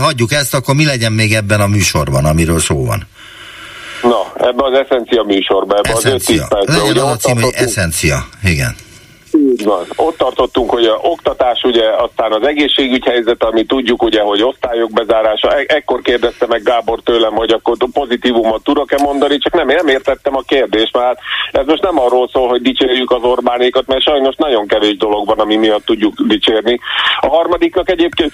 [0.00, 3.06] hagyjuk ezt, akkor mi legyen még ebben a műsorban, amiről szó van?
[4.04, 6.42] Na, ebbe az eszencia műsorban, ebbe eszencia.
[6.42, 6.86] az 5-10 percben.
[6.86, 8.74] Legyen az a cím, hogy eszencia, igen.
[9.36, 9.84] Így van.
[9.96, 14.90] Ott tartottunk, hogy a oktatás, ugye, aztán az egészségügy helyzet, ami tudjuk, ugye, hogy osztályok
[14.90, 15.48] bezárása.
[15.48, 20.36] E- ekkor kérdezte meg Gábor tőlem, hogy akkor pozitívumot tudok-e mondani, csak nem, nem értettem
[20.36, 21.18] a kérdést, mert
[21.52, 25.38] ez most nem arról szól, hogy dicsérjük az Orbánékat, mert sajnos nagyon kevés dolog van,
[25.38, 26.80] ami miatt tudjuk dicsérni.
[27.20, 28.32] A harmadiknak egyébként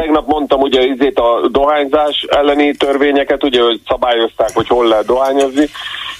[0.00, 5.70] Tegnap mondtam ugye izét a dohányzás elleni törvényeket, ugye, hogy szabályozták, hogy hol lehet dohányozni,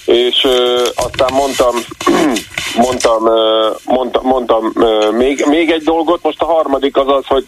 [0.05, 1.75] és ö, aztán mondtam,
[2.87, 7.47] mondtam, ö, mondtam, mondtam ö, még, még egy dolgot, most a harmadik az az, hogy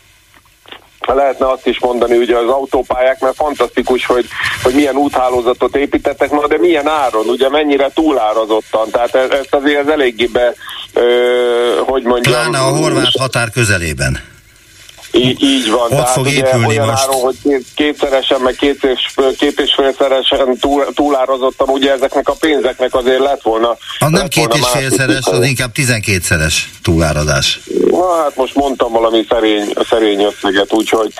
[1.07, 4.26] lehetne azt is mondani ugye az autópályák, mert fantasztikus, hogy,
[4.62, 9.80] hogy milyen úthálózatot építettek, na de milyen áron, ugye mennyire túlárazottan, tehát ez, ez azért
[9.80, 10.55] ez eléggé be,
[10.93, 12.35] ö, hogy mondjam...
[12.35, 14.32] Pláne a horvát határ közelében.
[15.12, 15.80] Így, így van.
[15.80, 17.02] Ott Tehát fog ugye épülni olyan most.
[17.02, 22.34] áron, hogy két, kétszeresen, meg két és, két és félszeresen túl, túlárazottam, ugye ezeknek a
[22.40, 23.68] pénzeknek azért lett volna.
[23.68, 27.60] Az nem lett két és félszeres, az inkább tizenkétszeres túláradás.
[27.90, 31.12] Na, hát most mondtam valami szerény, szerény összeget, úgyhogy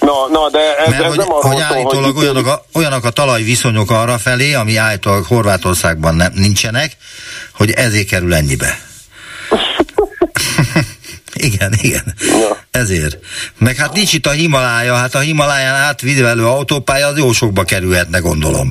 [0.00, 3.04] na, na de ez, Mert ez hogy, nem arról hogy állítólag hogy olyanok a, olyanok
[3.04, 6.96] a talajviszonyok arra felé, ami állítólag Horvátországban nem, nincsenek,
[7.56, 8.78] hogy ezért kerül ennyibe.
[11.38, 12.14] Igen, igen.
[12.18, 12.56] Ja.
[12.70, 13.18] Ezért.
[13.58, 18.18] Meg hát nincs itt a Himalája, hát a Himaláján átvidelő autópálya az jó sokba kerülhetne,
[18.18, 18.68] gondolom.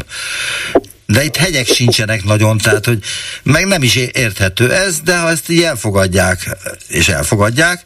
[1.05, 2.99] De itt hegyek sincsenek nagyon, tehát hogy
[3.43, 6.57] meg nem is érthető ez, de ha ezt így elfogadják,
[6.88, 7.84] és elfogadják,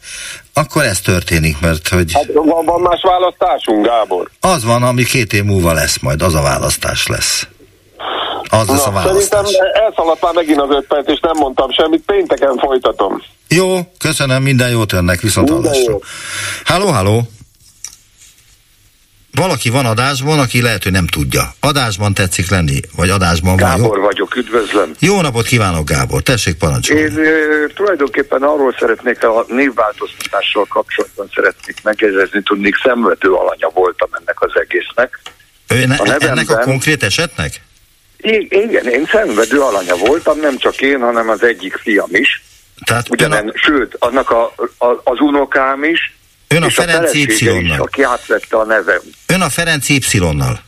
[0.54, 4.30] akkor ez történik, mert hogy Hát van, van más választásunk, Gábor?
[4.40, 7.48] az van, ami két év múlva lesz majd, az a választás lesz.
[8.50, 9.24] Az lesz a választás.
[9.24, 13.22] szerintem elszaladt már megint az öt perc, és nem mondtam semmit, pénteken folytatom.
[13.48, 15.98] Jó, köszönöm, minden jót önnek, viszont hallásra.
[16.66, 17.30] Halló, halló!
[19.36, 21.54] Valaki van adásban, aki lehet, hogy nem tudja.
[21.60, 23.82] Adásban tetszik lenni, vagy adásban van, jó?
[23.84, 24.92] Gábor vagyok, üdvözlöm.
[25.00, 27.02] Jó napot kívánok, Gábor, tessék parancsolni.
[27.02, 34.42] Én ö, tulajdonképpen arról szeretnék, a névváltoztatással kapcsolatban szeretnék megjegyezni, tudnék szenvedő alanya voltam ennek
[34.42, 35.20] az egésznek.
[35.68, 37.62] Ön, a nevemben- ennek a konkrét esetnek?
[38.22, 42.44] I- igen, én szenvedő alanya voltam, nem csak én, hanem az egyik fiam is.
[42.86, 46.16] Tehát Ugyanen, sőt, annak a, a, az unokám is,
[46.48, 47.80] Ön a és Ferenc is, Y-nal.
[47.82, 49.00] aki átvette a nevem.
[49.28, 50.62] Ön a Ferenc Y-nal,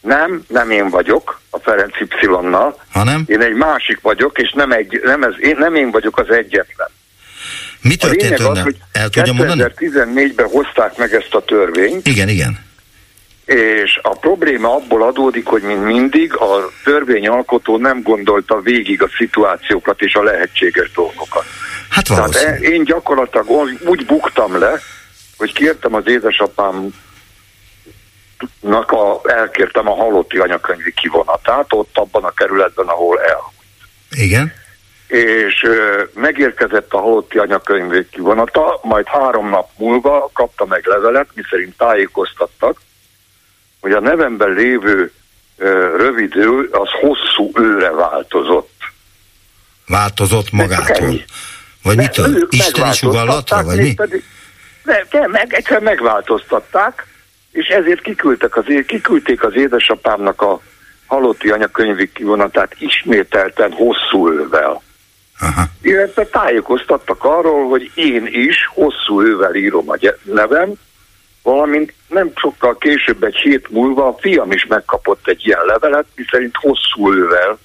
[0.00, 3.24] Nem, nem én vagyok a Ferenc Y-nal, hanem?
[3.26, 6.88] én egy másik vagyok, és nem, egy, nem, ez, én, nem én vagyok az egyetlen.
[7.80, 8.72] Mi A történt önnel?
[8.92, 9.64] El tudja mondani?
[9.76, 12.66] 2014-ben hozták meg ezt a törvényt, Igen, igen.
[13.54, 20.00] És a probléma abból adódik, hogy mint mindig a törvényalkotó nem gondolta végig a szituációkat
[20.00, 21.44] és a lehetséges dolgokat.
[21.90, 22.52] Hát Tehát valószínű.
[22.66, 23.50] e- én gyakorlatilag
[23.84, 24.80] úgy- buktam le,
[25.36, 26.92] hogy kértem az édesapámnak
[28.86, 33.52] a, elkértem a halotti anyakönyvi kivonatát, ott abban a kerületben, ahol el.
[34.10, 34.52] Igen.
[35.06, 41.76] És ö, megérkezett a halotti anyakönyvi kivonata, majd három nap múlva kapta meg levelet, miszerint
[41.76, 42.80] tájékoztattak,
[43.88, 45.12] hogy a nevemben lévő
[45.96, 48.72] rövid ő, az hosszú őre változott.
[49.86, 51.22] Változott magától.
[51.82, 52.48] Vagy De mitől?
[52.92, 54.22] sugallattal, megváltoztatták, vagy mi?
[54.82, 57.06] Ne, nem, meg, egyszer megváltoztatták,
[57.50, 60.60] és ezért kiküldtek az, kiküldték az édesapámnak a
[61.06, 64.82] halotti anyakönyvi kivonatát ismételten hosszú ővel.
[65.40, 65.64] Aha.
[65.82, 70.72] Illetve tájékoztattak arról, hogy én is hosszú ővel írom a nevem,
[71.42, 76.54] valamint nem sokkal később, egy hét múlva a fiam is megkapott egy ilyen levelet, miszerint
[76.54, 77.58] hosszú ővel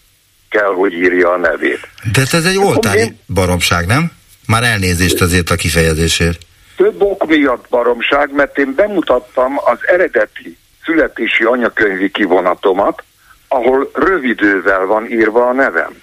[0.49, 1.88] kell, hogy írja a nevét.
[2.13, 4.11] De hát ez egy oltári én- baromság, nem?
[4.47, 6.41] Már elnézést azért a kifejezésért.
[6.76, 13.03] Több ok miatt baromság, mert én bemutattam az eredeti születési anyakönyvi kivonatomat,
[13.47, 16.01] ahol rövidővel van írva a nevem.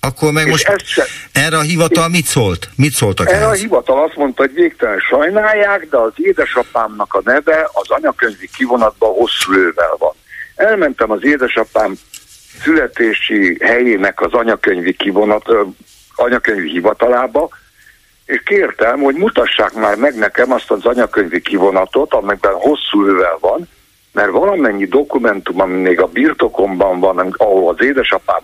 [0.00, 2.68] Akkor meg És most se- erre a hivatal mit szólt?
[2.76, 3.60] Mit szóltak Erre a ehhez?
[3.60, 9.52] hivatal azt mondta, hogy végtelen sajnálják, de az édesapámnak a neve az anyakönyvi kivonatban hosszú
[9.98, 10.12] van.
[10.54, 11.94] Elmentem az édesapám
[12.62, 15.62] születési helyének az anyakönyvi kivonat, ö,
[16.14, 17.48] anyakönyvi hivatalába,
[18.24, 23.68] és kértem, hogy mutassák már meg nekem azt az anyakönyvi kivonatot, amelyben hosszú ővel van,
[24.12, 28.40] mert valamennyi dokumentum, ami még a birtokomban van, ahol az édesapám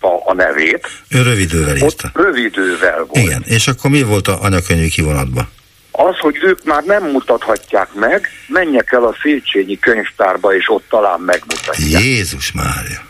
[0.00, 2.10] aláírta a nevét, Ő rövidővel írta.
[2.14, 3.24] rövidővel volt.
[3.24, 5.48] Igen, és akkor mi volt a anyakönyvi kivonatban?
[5.90, 11.20] Az, hogy ők már nem mutathatják meg, menjek el a Széchenyi könyvtárba, és ott talán
[11.20, 12.02] megmutatják.
[12.02, 13.06] Jézus Mária.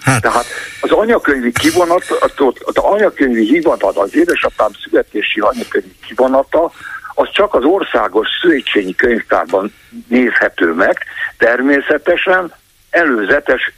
[0.00, 0.22] Hát.
[0.22, 0.46] Tehát
[0.80, 6.72] az anyakönyvi kivonat, az, az anyakönyvi hivatal, az édesapám születési anyakönyvi kivonata,
[7.14, 9.72] az csak az országos Széchenyi könyvtárban
[10.08, 10.98] nézhető meg,
[11.38, 12.52] természetesen
[12.90, 13.72] előzetes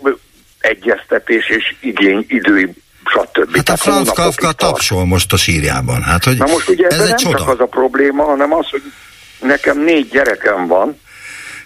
[0.59, 2.71] egyeztetés és igény, idő,
[3.05, 3.57] stb.
[3.57, 6.03] Hát a Franz Kafka tapsol most a sírjában.
[6.03, 7.39] Hát, hogy Na most ugye ez ebben egy nem csoda.
[7.39, 8.83] csak az a probléma, hanem az, hogy
[9.41, 11.01] nekem négy gyerekem van,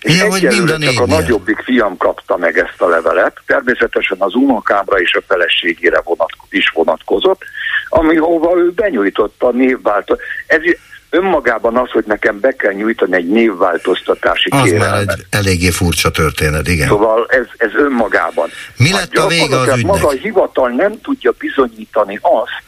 [0.00, 4.16] és Igen, hogy mind a csak a nagyobbik fiam kapta meg ezt a levelet, természetesen
[4.20, 7.42] az unokámra és a feleségére vonatko- is vonatkozott,
[7.88, 10.30] ami hova ő benyújtotta a névváltoztatást.
[10.46, 10.60] Ez
[11.12, 15.10] önmagában az, hogy nekem be kell nyújtani egy névváltoztatási Az már kérelmet.
[15.18, 16.88] egy eléggé furcsa történet, igen.
[16.88, 18.48] Szóval ez, ez önmagában.
[18.76, 19.82] Mi lett a vége az ügynek?
[19.84, 22.62] Maga a hivatal nem tudja bizonyítani azt,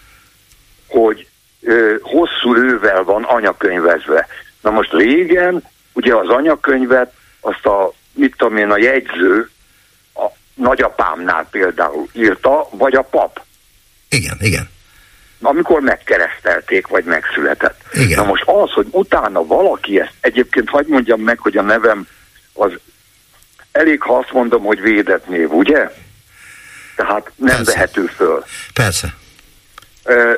[0.88, 1.26] hogy
[1.62, 4.26] ö, hosszú ővel van anyakönyvezve.
[4.60, 9.50] Na most régen, ugye az anyakönyvet, azt a, mit tudom én, a jegyző,
[10.14, 13.40] a nagyapámnál például írta, vagy a pap.
[14.08, 14.68] Igen, igen.
[15.46, 17.80] Amikor megkeresztelték, vagy megszületett.
[17.92, 18.18] Igen.
[18.18, 22.06] Na most az, hogy utána valaki ezt, egyébként hagyd mondjam meg, hogy a nevem
[22.52, 22.72] az
[23.72, 25.90] elég, ha azt mondom, hogy védett név, ugye?
[26.96, 27.72] Tehát nem Persze.
[27.72, 28.44] vehető föl.
[28.74, 29.14] Persze.
[30.04, 30.32] Ö,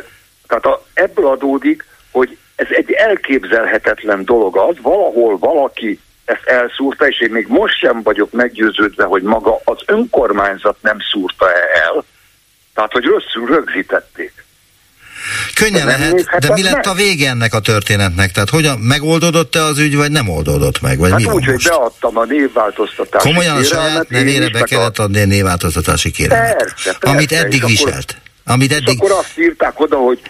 [0.47, 7.21] Tehát a, ebből adódik, hogy ez egy elképzelhetetlen dolog az, valahol valaki ezt elszúrta, és
[7.21, 12.05] én még most sem vagyok meggyőződve, hogy maga az önkormányzat nem szúrta el,
[12.75, 14.45] tehát hogy rosszul rögzítették.
[15.55, 16.87] Könnyen nem lehet, nézhetett de mi lett meg?
[16.87, 18.33] a vége ennek a történetnek?
[18.33, 20.99] Tehát hogyan megoldódott-e az ügy, vagy nem oldódott meg?
[20.99, 25.03] Vagy Hát mi úgy, hogy beadtam a névváltoztatási Komolyan a saját nevére be kellett a-
[25.03, 26.57] adni egy névváltoztatási kérelmet.
[26.57, 28.17] Persze, persze, Amit és eddig akkor- viselt.
[28.45, 28.99] Amit És eddig...
[28.99, 30.21] akkor azt írták oda, hogy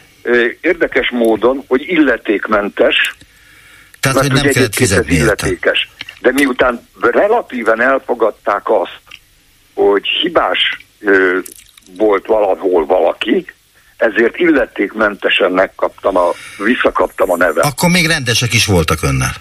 [0.61, 3.15] érdekes módon, hogy illetékmentes,
[4.01, 5.89] Tehát, hogy mert nem ugye kellett fizetni illetékes.
[6.21, 9.01] De miután relatíven elfogadták azt,
[9.75, 10.59] hogy hibás
[11.01, 11.39] ö,
[11.97, 13.47] volt valahol valaki,
[13.97, 16.31] ezért illetékmentesen megkaptam a,
[16.65, 17.65] visszakaptam a nevet.
[17.65, 19.35] Akkor még rendesek is voltak önnel.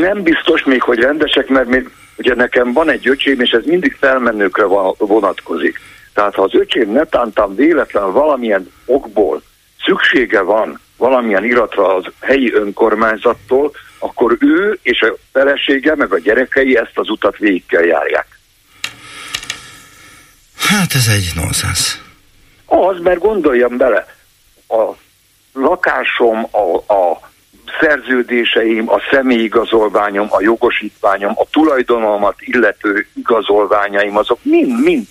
[0.00, 3.96] Nem biztos még, hogy rendesek, mert még, ugye nekem van egy öcsém, és ez mindig
[4.00, 4.64] felmenőkre
[4.98, 5.80] vonatkozik.
[6.14, 9.42] Tehát ha az öcsém netántán véletlen valamilyen okból
[9.84, 16.76] szüksége van valamilyen iratra az helyi önkormányzattól, akkor ő és a felesége, meg a gyerekei
[16.76, 18.26] ezt az utat végig kell járják.
[20.56, 21.98] Hát ez egy nonsens.
[22.68, 24.06] Az, mert gondoljam bele,
[24.68, 24.82] a
[25.52, 27.30] lakásom, a, a
[27.80, 35.06] szerződéseim, a személyigazolványom, a jogosítványom, a tulajdonomat illető igazolványaim, azok mind-mind.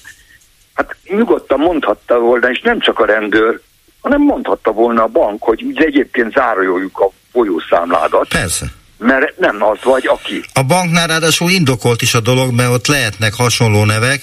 [0.74, 3.62] Hát nyugodtan mondhatta volna, és nem csak a rendőr,
[4.02, 8.28] hanem mondhatta volna a bank, hogy egyébként zároljuk a folyószámládat.
[8.28, 8.66] Persze.
[8.98, 10.44] Mert nem az vagy, aki.
[10.54, 14.22] A banknál ráadásul indokolt is a dolog, mert ott lehetnek hasonló nevek,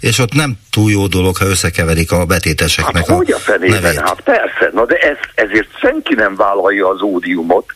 [0.00, 3.82] és ott nem túl jó dolog, ha összekeverik a betéteseknek Hát hogy a fenében?
[3.82, 4.00] nevét.
[4.00, 7.74] Hát persze, na de ez, ezért senki nem vállalja az ódiumot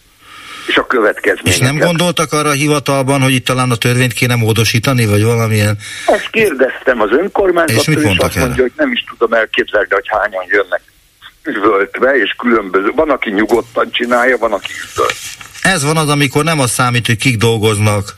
[0.69, 1.63] és a következményeket.
[1.63, 5.79] És nem gondoltak arra a hivatalban, hogy itt talán a törvényt kéne módosítani, vagy valamilyen...
[6.07, 10.09] Ezt kérdeztem az És önkormányzattól, mit és, azt mondja, hogy nem is tudom elképzelni, hogy
[10.09, 10.83] hányan jönnek
[11.43, 12.91] üvöltve, és különböző.
[12.95, 15.17] Van, aki nyugodtan csinálja, van, aki üvölt.
[15.73, 18.17] Ez van az, amikor nem az számít, hogy kik dolgoznak,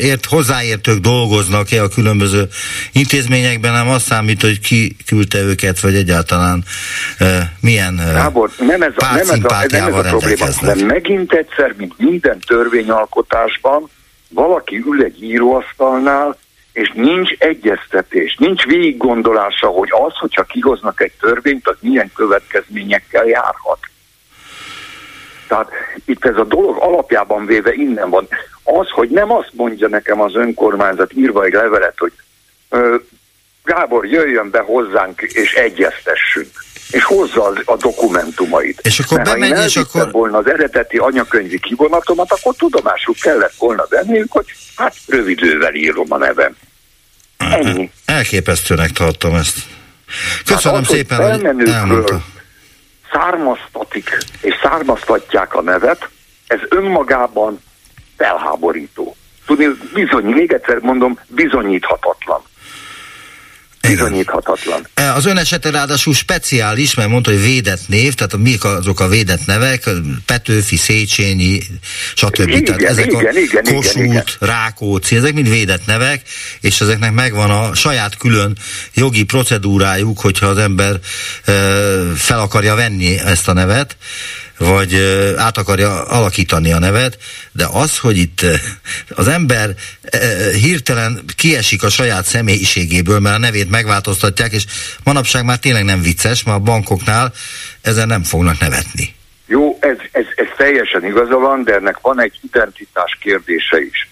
[0.00, 2.48] ért, hozzáértők dolgoznak-e a különböző
[2.92, 6.64] intézményekben, hanem az számít, hogy ki küldte őket, vagy egyáltalán
[7.18, 10.84] ö, milyen ö, Gábor, nem ez a, nem ez a, nem ez a probléma, de
[10.84, 13.88] megint egyszer, mint minden törvényalkotásban,
[14.28, 16.36] valaki ül egy íróasztalnál,
[16.72, 23.78] és nincs egyeztetés, nincs végiggondolása, hogy az, hogyha kihoznak egy törvényt, az milyen következményekkel járhat.
[25.54, 25.72] Tehát
[26.04, 28.28] itt ez a dolog alapjában véve innen van.
[28.62, 32.12] Az, hogy nem azt mondja nekem az önkormányzat írva egy levelet, hogy
[32.68, 32.96] ö,
[33.64, 36.48] Gábor, jöjjön be hozzánk és egyeztessünk.
[36.90, 38.80] És hozza az, a dokumentumait.
[38.82, 43.54] És akkor Mert ha én és akkor- volna az eredeti anyakönyvi kivonatomat, akkor tudomásul kellett
[43.58, 44.46] volna venniük, hogy
[44.76, 46.56] hát rövidővel írom a nevem.
[47.38, 47.90] Ennyi.
[48.04, 49.56] Elképesztőnek tartom ezt.
[50.46, 52.22] Köszönöm az, hogy szépen, hogy elmondta.
[53.14, 56.08] Származtatik és származtatják a nevet,
[56.46, 57.60] ez önmagában
[58.16, 59.16] felháborító.
[59.46, 62.42] Tudni, bizony, még egyszer mondom, bizonyíthatatlan.
[63.88, 64.86] Bizonyíthatatlan.
[64.94, 69.08] E, Az ön esete ráadásul speciális, mert mondta, hogy védett név, tehát mik azok a
[69.08, 69.88] védett nevek,
[70.26, 71.60] Petőfi, Széchenyi,
[72.14, 72.48] stb.
[72.48, 74.24] Igen, tehát ezek igen, a igen, igen, Kossuth, igen.
[74.40, 76.20] Rákóczi, ezek mind védett nevek,
[76.60, 78.56] és ezeknek megvan a saját külön
[78.94, 80.98] jogi procedúrájuk, hogyha az ember
[81.44, 81.52] e,
[82.16, 83.96] fel akarja venni ezt a nevet,
[84.58, 84.94] vagy
[85.36, 87.18] át akarja alakítani a nevet,
[87.52, 88.40] de az, hogy itt
[89.08, 89.74] az ember
[90.52, 94.64] hirtelen kiesik a saját személyiségéből, mert a nevét megváltoztatják, és
[95.04, 97.32] manapság már tényleg nem vicces, mert a bankoknál
[97.82, 99.14] ezen nem fognak nevetni.
[99.46, 104.08] Jó, ez, ez, ez teljesen igaza van, de ennek van egy identitás kérdése is.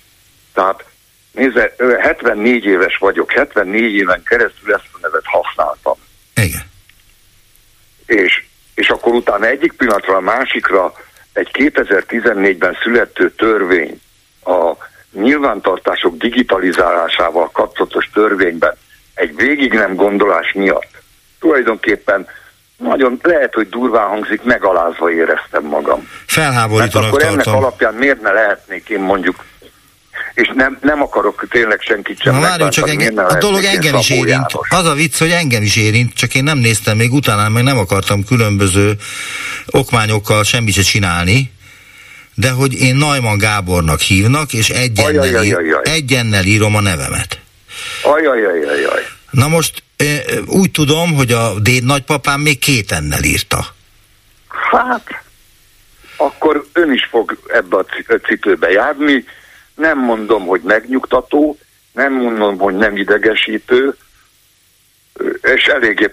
[0.55, 0.84] Tehát
[1.32, 5.97] nézze, ö, 74 éves vagyok, 74 éven keresztül ezt a nevet használtam.
[6.34, 6.62] Igen.
[8.07, 8.45] És,
[8.83, 10.93] és akkor utána egyik pillanatra a másikra
[11.33, 14.01] egy 2014-ben születő törvény
[14.45, 14.72] a
[15.12, 18.76] nyilvántartások digitalizálásával kapcsolatos törvényben
[19.14, 20.89] egy végig nem gondolás miatt
[21.41, 22.26] tulajdonképpen
[22.76, 25.99] nagyon lehet, hogy durván hangzik, megalázva éreztem magam.
[25.99, 27.62] Mert Felháborítónak akkor ennek tartom.
[27.62, 29.45] alapján miért ne lehetnék én mondjuk,
[30.35, 34.28] és nem, nem akarok tényleg senkit sem várjunk csak, engem, a dolog engem is érint.
[34.28, 34.68] János?
[34.70, 37.78] Az a vicc, hogy engem is érint, csak én nem néztem még utána, meg nem
[37.78, 38.97] akartam különböző
[39.66, 41.51] okmányokkal semmit se csinálni,
[42.35, 45.83] de hogy én Najman Gábornak hívnak, és egyennel, ír, Ajajajajaj.
[45.85, 47.41] egyennel írom a nevemet.
[48.03, 49.03] Ajajajajaj.
[49.30, 49.83] Na most
[50.47, 53.66] úgy tudom, hogy a déd nagypapám még két ennel írta.
[54.70, 55.22] Hát,
[56.16, 59.24] akkor ön is fog ebbe a ci- cipőbe járni.
[59.74, 61.58] Nem mondom, hogy megnyugtató,
[61.92, 63.96] nem mondom, hogy nem idegesítő,
[65.42, 66.10] és eléggé,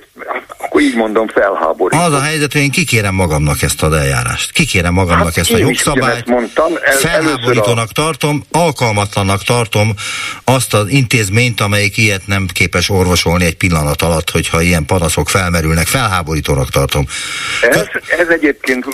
[0.57, 2.01] akkor így mondom, felháborító.
[2.01, 4.51] Az a helyzet, hogy én kikérem magamnak ezt az eljárást.
[4.51, 6.25] Kikérem magamnak Hát ezt a jogszabályt.
[6.25, 9.93] mondtam, el- Felháborítónak tartom, alkalmatlannak tartom
[10.43, 15.87] azt az intézményt, amelyik ilyet nem képes orvosolni egy pillanat alatt, hogyha ilyen panaszok felmerülnek.
[15.87, 17.05] Felháborítónak tartom.
[17.61, 17.85] Ez,
[18.19, 18.85] ez egyébként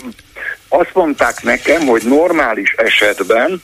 [0.68, 3.62] azt mondták nekem, hogy normális esetben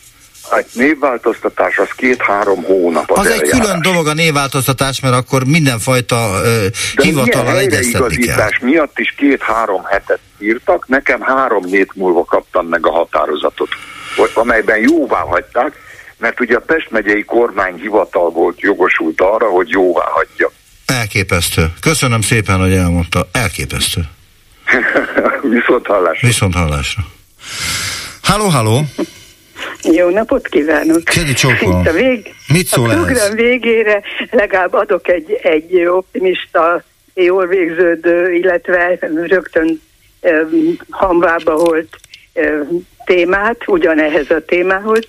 [0.58, 3.60] egy névváltoztatás az két-három hónap az, Az egy eljárás.
[3.60, 8.50] külön dolog a névváltoztatás, mert akkor mindenfajta ö, De hivatallal ilyen egyeztetni kell.
[8.62, 13.70] miatt is két-három hetet írtak, nekem három hét múlva kaptam meg a határozatot,
[14.34, 15.74] amelyben jóvá hagyták,
[16.18, 20.52] mert ugye a Pest megyei kormányhivatal volt jogosult arra, hogy jóvá hagyja.
[20.86, 21.74] Elképesztő.
[21.82, 23.28] Köszönöm szépen, hogy elmondta.
[23.32, 24.02] Elképesztő.
[25.58, 26.28] Viszont hallásra.
[26.28, 27.02] Viszont hallásra.
[28.24, 28.82] Halló, halló.
[29.84, 31.04] Jó napot kívánok!
[31.36, 31.82] Csókolom.
[31.82, 34.02] Itt a, vég, Mit szól a program végére
[34.32, 38.98] legalább adok egy, egy optimista, jól végződő, illetve
[39.28, 39.82] rögtön
[40.22, 42.00] um, hamvába volt
[42.34, 45.06] um, témát, ugyanehhez a témához.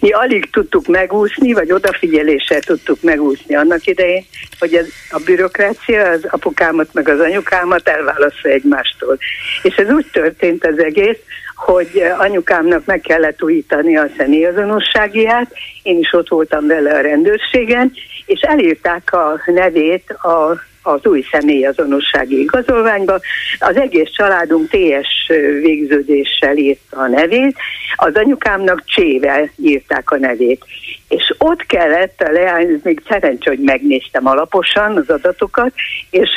[0.00, 4.24] Mi alig tudtuk megúszni, vagy odafigyeléssel tudtuk megúszni annak idején,
[4.58, 9.18] hogy ez, a bürokrácia az apukámat meg az anyukámat elválasztja egymástól.
[9.62, 11.18] És ez úgy történt az egész,
[11.64, 15.52] hogy anyukámnak meg kellett újítani a személyazonosságiát,
[15.82, 17.92] én is ott voltam vele a rendőrségen,
[18.26, 23.20] és elírták a nevét a az új személyazonossági igazolványba.
[23.58, 25.28] Az egész családunk TS
[25.62, 27.56] végződéssel írta a nevét,
[27.96, 30.64] az anyukámnak Csével írták a nevét.
[31.08, 35.72] És ott kellett a leány, még szerencsé, hogy megnéztem alaposan az adatokat,
[36.10, 36.28] és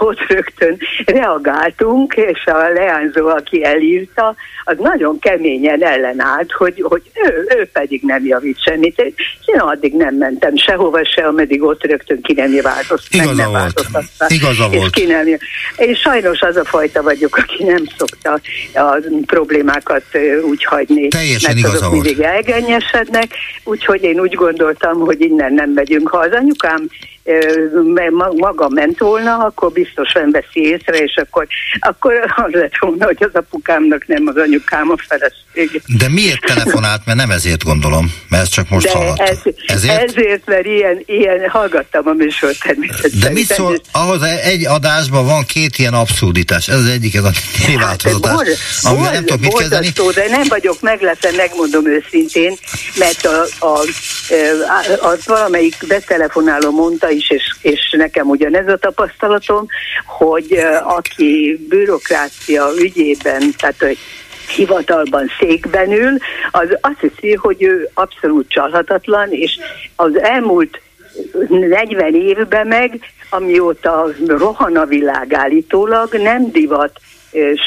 [0.00, 0.76] ott rögtön
[1.06, 4.34] reagáltunk, és a leányzó, aki elírta,
[4.64, 8.98] az nagyon keményen ellenállt, hogy, hogy ő, ő pedig nem javít semmit.
[9.44, 13.14] Én addig nem mentem sehova se, ameddig ott rögtön ki nem változtat.
[13.14, 13.87] Igaza nem volt.
[13.92, 14.30] Változtatták.
[14.30, 14.92] Igaza és volt.
[14.92, 15.26] Ki nem,
[15.76, 18.40] én sajnos az a fajta vagyok, aki nem szokta
[18.74, 20.04] a problémákat
[20.48, 21.08] úgy hagyni.
[21.08, 22.02] Teljesen mert igaza azok volt.
[22.02, 23.32] mindig elgennyesednek,
[23.64, 26.08] úgyhogy én úgy gondoltam, hogy innen nem megyünk.
[26.08, 26.88] Ha az anyukám
[28.36, 31.46] maga ment volna, akkor biztos nem veszi észre, és akkor,
[31.78, 35.80] akkor az lett volna, hogy az apukámnak nem az anyukám a felesége.
[35.98, 37.06] De miért telefonált?
[37.06, 39.26] Mert nem ezért gondolom, mert ezt csak most De hallottam.
[39.26, 40.02] ez, Ezért?
[40.02, 43.18] ezért, mert ilyen, ilyen hallgattam a műsort természetesen.
[43.20, 46.68] De mit szól, ahhoz egy adásban van két ilyen abszurditás.
[46.68, 47.30] Ez az egyik, ez a
[47.66, 49.92] névváltoztatás, Bor- amivel nem tudok mit kezdeni.
[50.14, 52.56] de nem vagyok meglepve, megmondom őszintén,
[52.98, 53.78] mert a, a,
[55.00, 59.66] a, a valamelyik betelefonáló mondta is, és, és nekem ugyanez a tapasztalatom,
[60.06, 63.98] hogy aki bürokrácia ügyében, tehát hogy
[64.56, 66.16] hivatalban székben ül,
[66.50, 69.58] az azt hiszi, hogy ő abszolút csalhatatlan, és
[69.96, 70.80] az elmúlt
[71.48, 73.00] 40 évben meg,
[73.30, 77.00] amióta rohan a világ állítólag, nem divat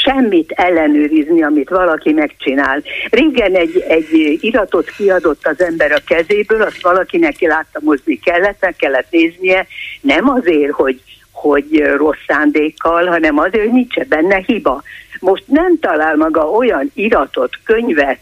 [0.04, 2.82] semmit ellenőrizni, amit valaki megcsinál.
[3.10, 9.08] Régen egy, egy iratot kiadott az ember a kezéből, azt valakinek láttamozni kellett, meg kellett
[9.10, 9.68] néznie,
[10.02, 11.02] nem azért, hogy,
[11.32, 14.84] hogy rossz szándékkal, hanem azért, hogy nincs benne hiba.
[15.20, 18.20] Most nem talál maga olyan iratot, könyvet,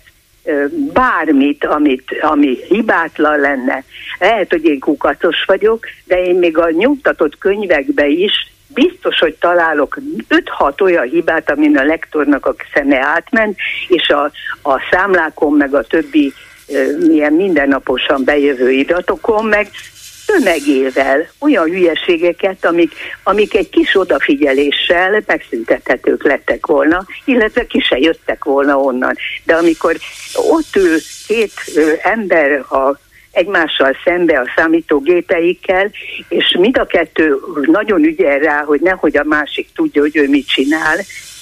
[0.94, 3.84] bármit, amit, ami hibátlan lenne.
[4.20, 8.32] Lehet, hogy én kukacos vagyok, de én még a nyugtatott könyvekbe is
[8.74, 9.97] biztos, hogy találok
[10.59, 13.57] 5-6 olyan hibát, amin a lektornak a szeme átment,
[13.88, 14.32] és a,
[14.70, 16.34] a számlákon, meg a többi
[16.99, 19.70] milyen mindennaposan bejövő iratokon, meg
[20.26, 22.93] tömegével olyan hülyeségeket, amik,
[23.24, 29.15] amik egy kis odafigyeléssel megszüntethetők lettek volna, illetve ki se jöttek volna onnan.
[29.43, 29.97] De amikor
[30.34, 30.97] ott ül
[31.28, 31.53] két
[32.01, 32.99] ember a
[33.32, 35.92] egymással szembe a számítógépeikkel,
[36.30, 40.48] és mind a kettő nagyon ügyel rá, hogy nehogy a másik tudja, hogy ő mit
[40.48, 40.98] csinál,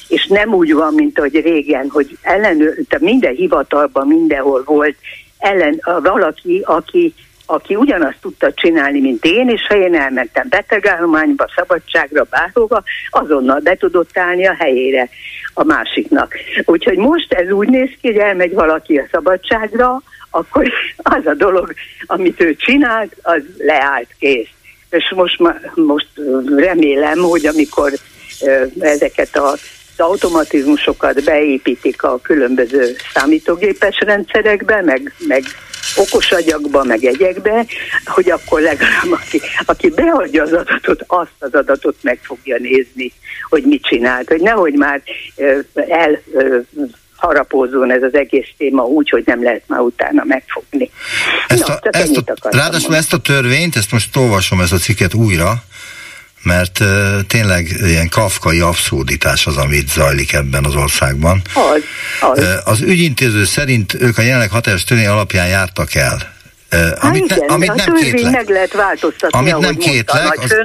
[0.07, 4.95] és nem úgy van, mint ahogy régen, hogy ellenőr, tehát minden hivatalban mindenhol volt
[5.37, 7.13] ellen, valaki, aki
[7.49, 13.75] aki ugyanazt tudta csinálni, mint én, és ha én elmentem betegállományba, szabadságra, bárhova, azonnal be
[13.75, 15.09] tudott állni a helyére
[15.53, 16.35] a másiknak.
[16.65, 21.73] Úgyhogy most ez úgy néz ki, hogy elmegy valaki a szabadságra, akkor az a dolog,
[22.05, 24.49] amit ő csinált, az leállt kész.
[24.89, 25.39] És most,
[25.75, 26.07] most
[26.55, 27.91] remélem, hogy amikor
[28.79, 29.55] ezeket a
[29.97, 35.43] az automatizmusokat beépítik a különböző számítógépes rendszerekbe, meg, meg
[35.95, 37.65] okos agyagba, meg egyekbe,
[38.05, 43.13] hogy akkor legalább aki, aki beadja az adatot, azt az adatot meg fogja nézni,
[43.49, 45.01] hogy mit csinált, hogy nehogy már
[45.73, 46.21] el
[47.17, 50.89] harapózzon ez az egész téma úgy, hogy nem lehet már utána megfogni.
[51.47, 55.13] Ezt a, Na, ezt a, ráadásul ezt a törvényt, ezt most olvasom ezt a cikket
[55.13, 55.63] újra,
[56.43, 56.87] mert uh,
[57.27, 61.41] tényleg ilyen kafkai abszurditás az, amit zajlik ebben az országban.
[61.53, 61.81] Az,
[62.21, 62.39] az.
[62.39, 66.35] Uh, az ügyintéző szerint ők a jelenleg hatályos törvény alapján jártak el.
[66.99, 68.31] Amit, igen, ne, amit nem kétlek.
[68.31, 70.55] meg lehet változtatni, amit nem kétlek, az,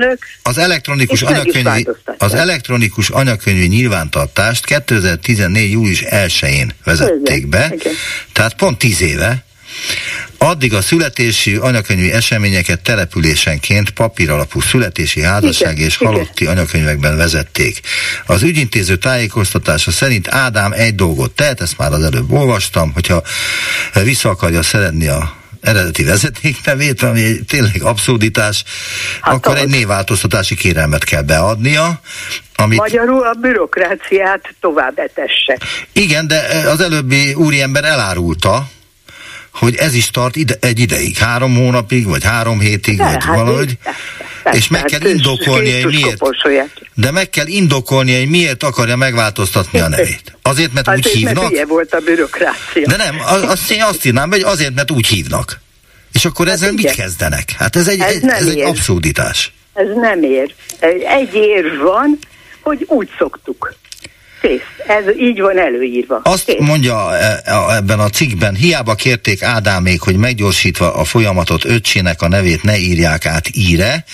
[0.43, 1.89] az, elektronikus anyakönyvi,
[2.19, 5.71] az elektronikus anyakönyvi nyilvántartást 2014.
[5.71, 7.93] július 1-én vezették igen, be, igen.
[8.33, 9.45] tehát pont 10 éve,
[10.39, 17.81] Addig a születési anyakönyvi eseményeket településenként papíralapú születési házasság és halotti anyakönyvekben vezették.
[18.27, 23.23] Az ügyintéző tájékoztatása szerint Ádám egy dolgot tehet, ezt már az előbb olvastam, hogyha
[24.03, 28.65] vissza akarja szeretni a eredeti vezetéknevét, ami tényleg abszurditás,
[29.21, 32.01] hát akkor egy névváltoztatási kérelmet kell beadnia,
[32.57, 32.79] amit...
[32.79, 35.59] Magyarul a bürokráciát tovább etesse.
[35.93, 38.69] Igen, de az előbbi úriember elárulta,
[39.53, 43.37] hogy ez is tart ide, egy ideig, három hónapig, vagy három hétig, de, vagy hát
[43.37, 43.79] valahogy,
[44.43, 46.23] persze, és meg hát kell indokolnia, hogy miért.
[46.95, 50.37] De meg kell indokolnia, hogy miért akarja megváltoztatni a nevét.
[50.43, 51.53] Azért, mert azért, úgy hívnak.
[51.53, 52.87] Mert volt a bürokrácia.
[52.87, 55.61] De nem, azt én azt írnám, hogy azért, mert úgy hívnak.
[56.13, 56.85] És akkor hát ezzel igen.
[56.85, 57.51] mit kezdenek?
[57.51, 59.53] Hát ez egy, ez egy, ez egy abszurditás.
[59.75, 60.55] Ez nem ér.
[61.19, 62.19] Egy ér van,
[62.61, 63.75] hogy úgy szoktuk.
[64.43, 64.61] Kész.
[64.87, 66.21] Ez így van előírva.
[66.23, 66.57] Azt Kész.
[66.59, 67.43] mondja e,
[67.77, 73.27] ebben a cikkben, hiába kérték Ádámék, hogy meggyorsítva a folyamatot öccsének a nevét ne írják
[73.27, 74.05] át íre,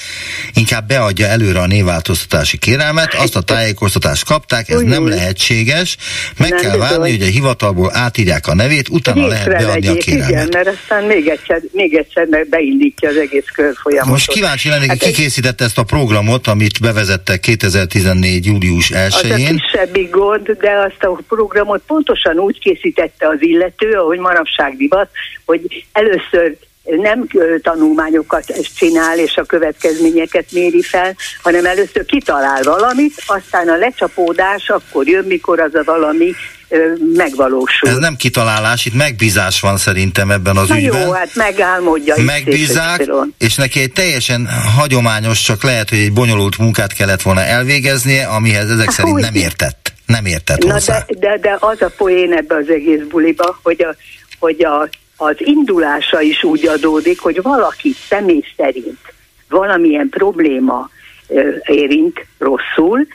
[0.55, 5.97] inkább beadja előre a névváltoztatási kérelmet, azt a tájékoztatást kapták, ez nem lehetséges,
[6.37, 9.91] meg nem kell várni, hogy a hivatalból átírják a nevét, utána Részre lehet beadni legyék,
[9.91, 10.31] a kérelmet.
[10.31, 14.13] Igen, mert aztán még egyszer, még egyszer beindítja az egész körfolyamatot.
[14.13, 18.47] Most kíváncsi lennék, hát ki készítette ezt a programot, amit bevezettek 2014.
[18.47, 19.33] július 1-én.
[19.33, 24.77] Az a kisebbik gond, de azt a programot pontosan úgy készítette az illető, ahogy manapság
[24.77, 25.09] divat,
[25.45, 26.57] hogy először
[26.97, 27.27] nem
[27.63, 28.45] tanulmányokat
[28.77, 35.25] csinál, és a következményeket méri fel, hanem először kitalál valamit, aztán a lecsapódás akkor jön,
[35.25, 36.33] mikor az a valami
[37.15, 37.89] megvalósul.
[37.89, 41.01] Ez nem kitalálás, itt megbízás van szerintem ebben az Na ügyben.
[41.01, 42.15] Jó, hát megálmodja.
[42.23, 48.27] Megbízák, és neki egy teljesen hagyományos, csak lehet, hogy egy bonyolult munkát kellett volna elvégeznie,
[48.27, 49.93] amihez ezek hát, szerint nem értett.
[50.09, 51.05] Nem értett Na hozzá.
[51.09, 53.95] De, de, de az a poén ebbe az egész buliba, hogy, a,
[54.39, 58.99] hogy a, az indulása is úgy adódik, hogy valaki személy szerint
[59.49, 60.91] valamilyen probléma
[61.67, 63.07] érint rosszul,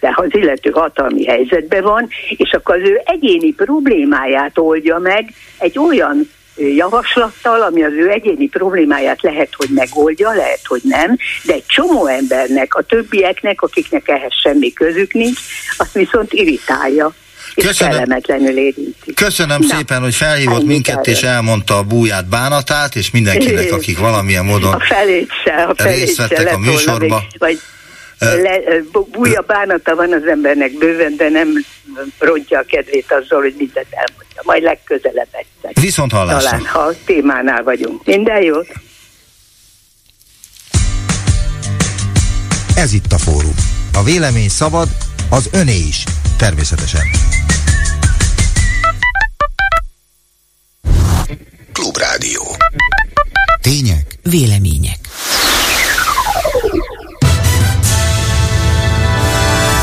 [0.00, 5.78] de az illető hatalmi helyzetben van, és akkor az ő egyéni problémáját oldja meg egy
[5.78, 11.66] olyan javaslattal, ami az ő egyéni problémáját lehet, hogy megoldja, lehet, hogy nem, de egy
[11.66, 15.38] csomó embernek, a többieknek, akiknek ehhez semmi közük nincs,
[15.76, 17.12] azt viszont irritálja
[17.54, 17.92] Köszönöm.
[17.92, 19.14] kellemetlenül érinti.
[19.14, 24.44] Köszönöm Na, szépen, hogy felhívott minket, és elmondta a búját bánatát, és mindenkinek, akik valamilyen
[24.44, 27.16] módon a felét se, a felét részt vettek a műsorba.
[27.16, 27.60] Még, vagy
[28.20, 28.60] le,
[29.10, 31.48] búja bánata van az embernek bőven, de nem
[32.18, 34.42] rontja a kedvét azzal, hogy mindent elmondja.
[34.42, 35.82] Majd legközelebb egyszer.
[35.82, 36.50] Viszont hallásra.
[36.50, 38.04] Talán, ha a témánál vagyunk.
[38.04, 38.68] Minden jót!
[42.74, 43.54] Ez itt a fórum.
[43.94, 44.88] A vélemény szabad,
[45.30, 46.04] az öné is.
[46.38, 47.02] Természetesen.
[51.72, 52.56] Klubrádió.
[53.62, 54.18] Tények.
[54.22, 54.98] Vélemények.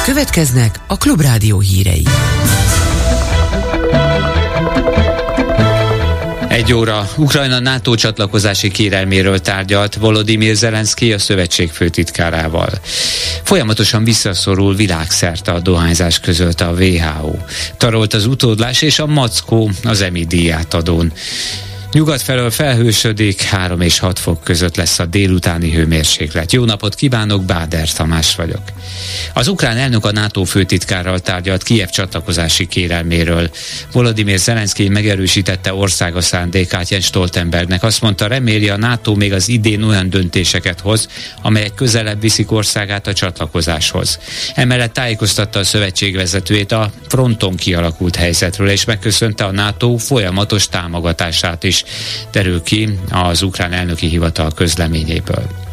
[0.07, 2.03] Következnek a Klubrádió hírei.
[6.47, 12.69] Egy óra Ukrajna NATO csatlakozási kérelméről tárgyalt Volodymyr Zelenszky a szövetség főtitkárával.
[13.43, 17.35] Folyamatosan visszaszorul világszerte a dohányzás között a WHO.
[17.77, 21.13] Tarolt az utódlás és a mackó az emi díját adón.
[21.91, 26.51] Nyugat felől felhősödik, 3 és 6 fok között lesz a délutáni hőmérséklet.
[26.51, 28.61] Jó napot kívánok, Báder Tamás vagyok.
[29.33, 33.49] Az ukrán elnök a NATO főtitkárral tárgyalt Kiev csatlakozási kérelméről.
[33.91, 37.83] Volodymyr Zelenszky megerősítette országa szándékát Jens Stoltenbergnek.
[37.83, 41.07] Azt mondta, reméli a NATO még az idén olyan döntéseket hoz,
[41.41, 44.19] amelyek közelebb viszik országát a csatlakozáshoz.
[44.55, 51.63] Emellett tájékoztatta a szövetség vezetőjét a fronton kialakult helyzetről, és megköszönte a NATO folyamatos támogatását
[51.63, 51.76] is
[52.31, 55.66] derül ki az ukrán elnöki hivatal közleményéből.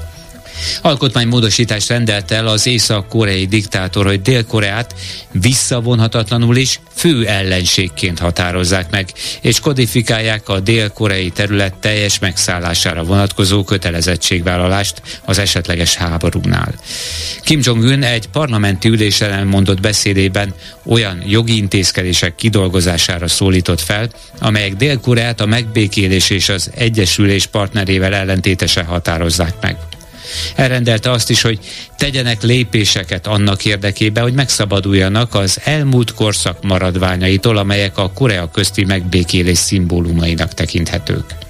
[0.82, 4.94] Alkotmánymódosítást rendelt el az észak-koreai diktátor, hogy Dél-Koreát
[5.32, 15.02] visszavonhatatlanul is fő ellenségként határozzák meg, és kodifikálják a dél-koreai terület teljes megszállására vonatkozó kötelezettségvállalást
[15.24, 16.74] az esetleges háborúnál.
[17.42, 20.55] Kim Jong-un egy parlamenti ülésen elmondott beszédében
[20.86, 28.84] olyan jogi intézkedések kidolgozására szólított fel, amelyek Dél-Koreát a megbékélés és az egyesülés partnerével ellentétesen
[28.84, 29.76] határozzák meg.
[30.55, 31.59] Elrendelte azt is, hogy
[31.97, 39.59] tegyenek lépéseket annak érdekében, hogy megszabaduljanak az elmúlt korszak maradványaitól, amelyek a Korea közti megbékélés
[39.59, 41.43] szimbólumainak tekinthetők.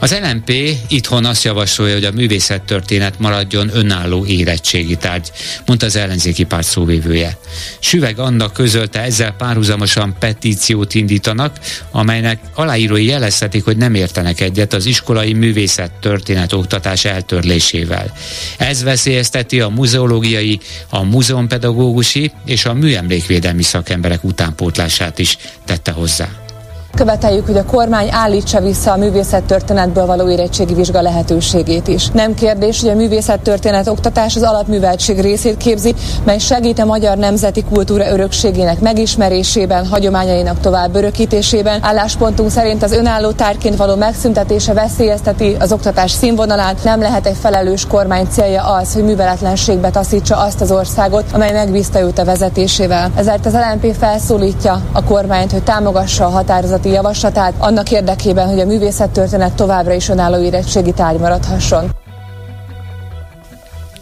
[0.00, 0.52] Az LMP
[0.88, 5.30] itthon azt javasolja, hogy a művészettörténet maradjon önálló érettségi tárgy,
[5.66, 7.38] mondta az ellenzéki párt szóvévője.
[7.78, 11.58] Süveg Anna közölte, ezzel párhuzamosan petíciót indítanak,
[11.90, 18.12] amelynek aláírói jelezhetik, hogy nem értenek egyet az iskolai művészettörténet oktatás eltörlésével.
[18.58, 26.49] Ez veszélyezteti a muzeológiai, a múzeumpedagógusi és a műemlékvédelmi szakemberek utánpótlását is tette hozzá.
[26.94, 32.08] Követeljük, hogy a kormány állítsa vissza a művészettörténetből való érettségi vizsga lehetőségét is.
[32.08, 37.64] Nem kérdés, hogy a művészettörténet oktatás az alapműveltség részét képzi, mely segít a magyar nemzeti
[37.72, 41.78] kultúra örökségének megismerésében, hagyományainak tovább örökítésében.
[41.82, 46.84] Álláspontunk szerint az önálló tárként való megszüntetése veszélyezteti az oktatás színvonalát.
[46.84, 52.00] Nem lehet egy felelős kormány célja az, hogy műveletlenségbe taszítsa azt az országot, amely megbízta
[52.00, 53.10] őt a vezetésével.
[53.14, 58.60] Ezért az LNP felszólítja a kormányt, hogy támogassa a határozat kormányzati javaslatát annak érdekében, hogy
[58.60, 61.99] a művészettörténet továbbra is önálló érettségi tárgy maradhasson.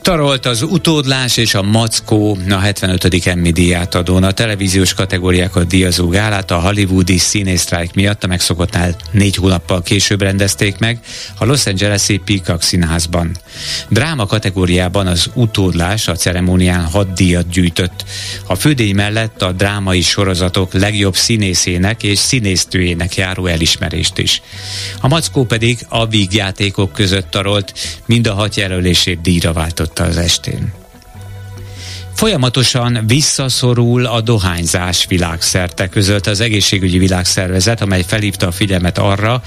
[0.09, 3.27] Tarolt az utódlás és a mackó a 75.
[3.27, 4.23] Emmy díját adón.
[4.23, 10.79] A televíziós kategóriákat díjazó gálát a hollywoodi színésztrájk miatt a megszokottnál négy hónappal később rendezték
[10.79, 11.01] meg
[11.39, 13.37] a Los Angeles-i Peacock színházban.
[13.89, 18.05] Dráma kategóriában az utódlás a ceremónián hat díjat gyűjtött.
[18.47, 24.43] A fődíj mellett a drámai sorozatok legjobb színészének és színésztőjének járó elismerést is.
[25.01, 27.73] A mackó pedig a vígjátékok között tarolt,
[28.07, 30.73] mind a hat jelölését díjra váltott az estén.
[32.19, 39.43] Folyamatosan visszaszorul a dohányzás világszerte között az egészségügyi világszervezet, amely felhívta a figyelmet arra,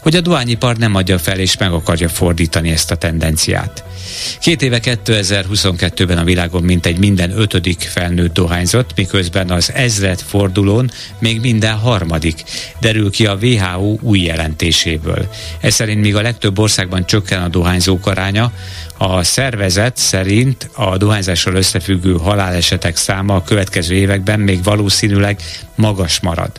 [0.00, 3.84] hogy a dohányipar nem adja fel és meg akarja fordítani ezt a tendenciát.
[4.40, 11.40] Két éve 2022-ben a világon mintegy minden ötödik felnőtt dohányzott, miközben az ezred fordulón még
[11.40, 12.42] minden harmadik,
[12.80, 15.28] derül ki a WHO új jelentéséből.
[15.60, 18.52] Ez szerint míg a legtöbb országban csökken a dohányzók aránya,
[18.98, 25.40] a szervezet szerint a dohányzással összefüggő halálesetek száma a következő években még valószínűleg
[25.74, 26.50] magas marad.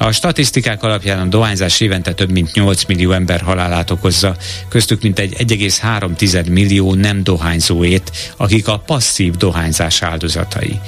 [0.00, 4.36] A statisztikák alapján a dohányzás évente több mint 8 millió ember halálát okozza,
[4.68, 10.80] köztük mintegy 1,3 millió nem dohányzóét, akik a passzív dohányzás áldozatai.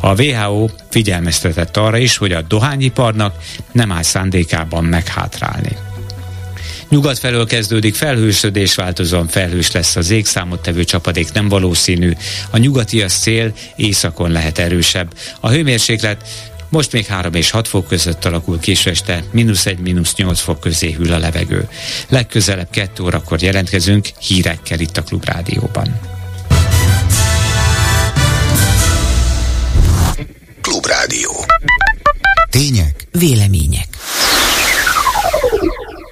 [0.00, 3.34] A WHO figyelmeztetett arra is, hogy a dohányiparnak
[3.72, 5.76] nem áll szándékában meghátrálni.
[6.92, 12.12] Nyugat felől kezdődik felhősödés, változóan felhős lesz az ég, számottevő csapadék nem valószínű.
[12.50, 15.14] A nyugati a szél északon lehet erősebb.
[15.40, 16.28] A hőmérséklet
[16.68, 20.60] Most még 3 és 6 fok között alakul késő este, mínusz 1, mínusz 8 fok
[20.60, 21.68] közé hűl a levegő.
[22.08, 26.00] Legközelebb 2 órakor jelentkezünk hírekkel itt a Klubrádióban.
[30.60, 31.44] Klubrádió.
[32.50, 33.06] Tények.
[33.12, 33.88] Vélemények.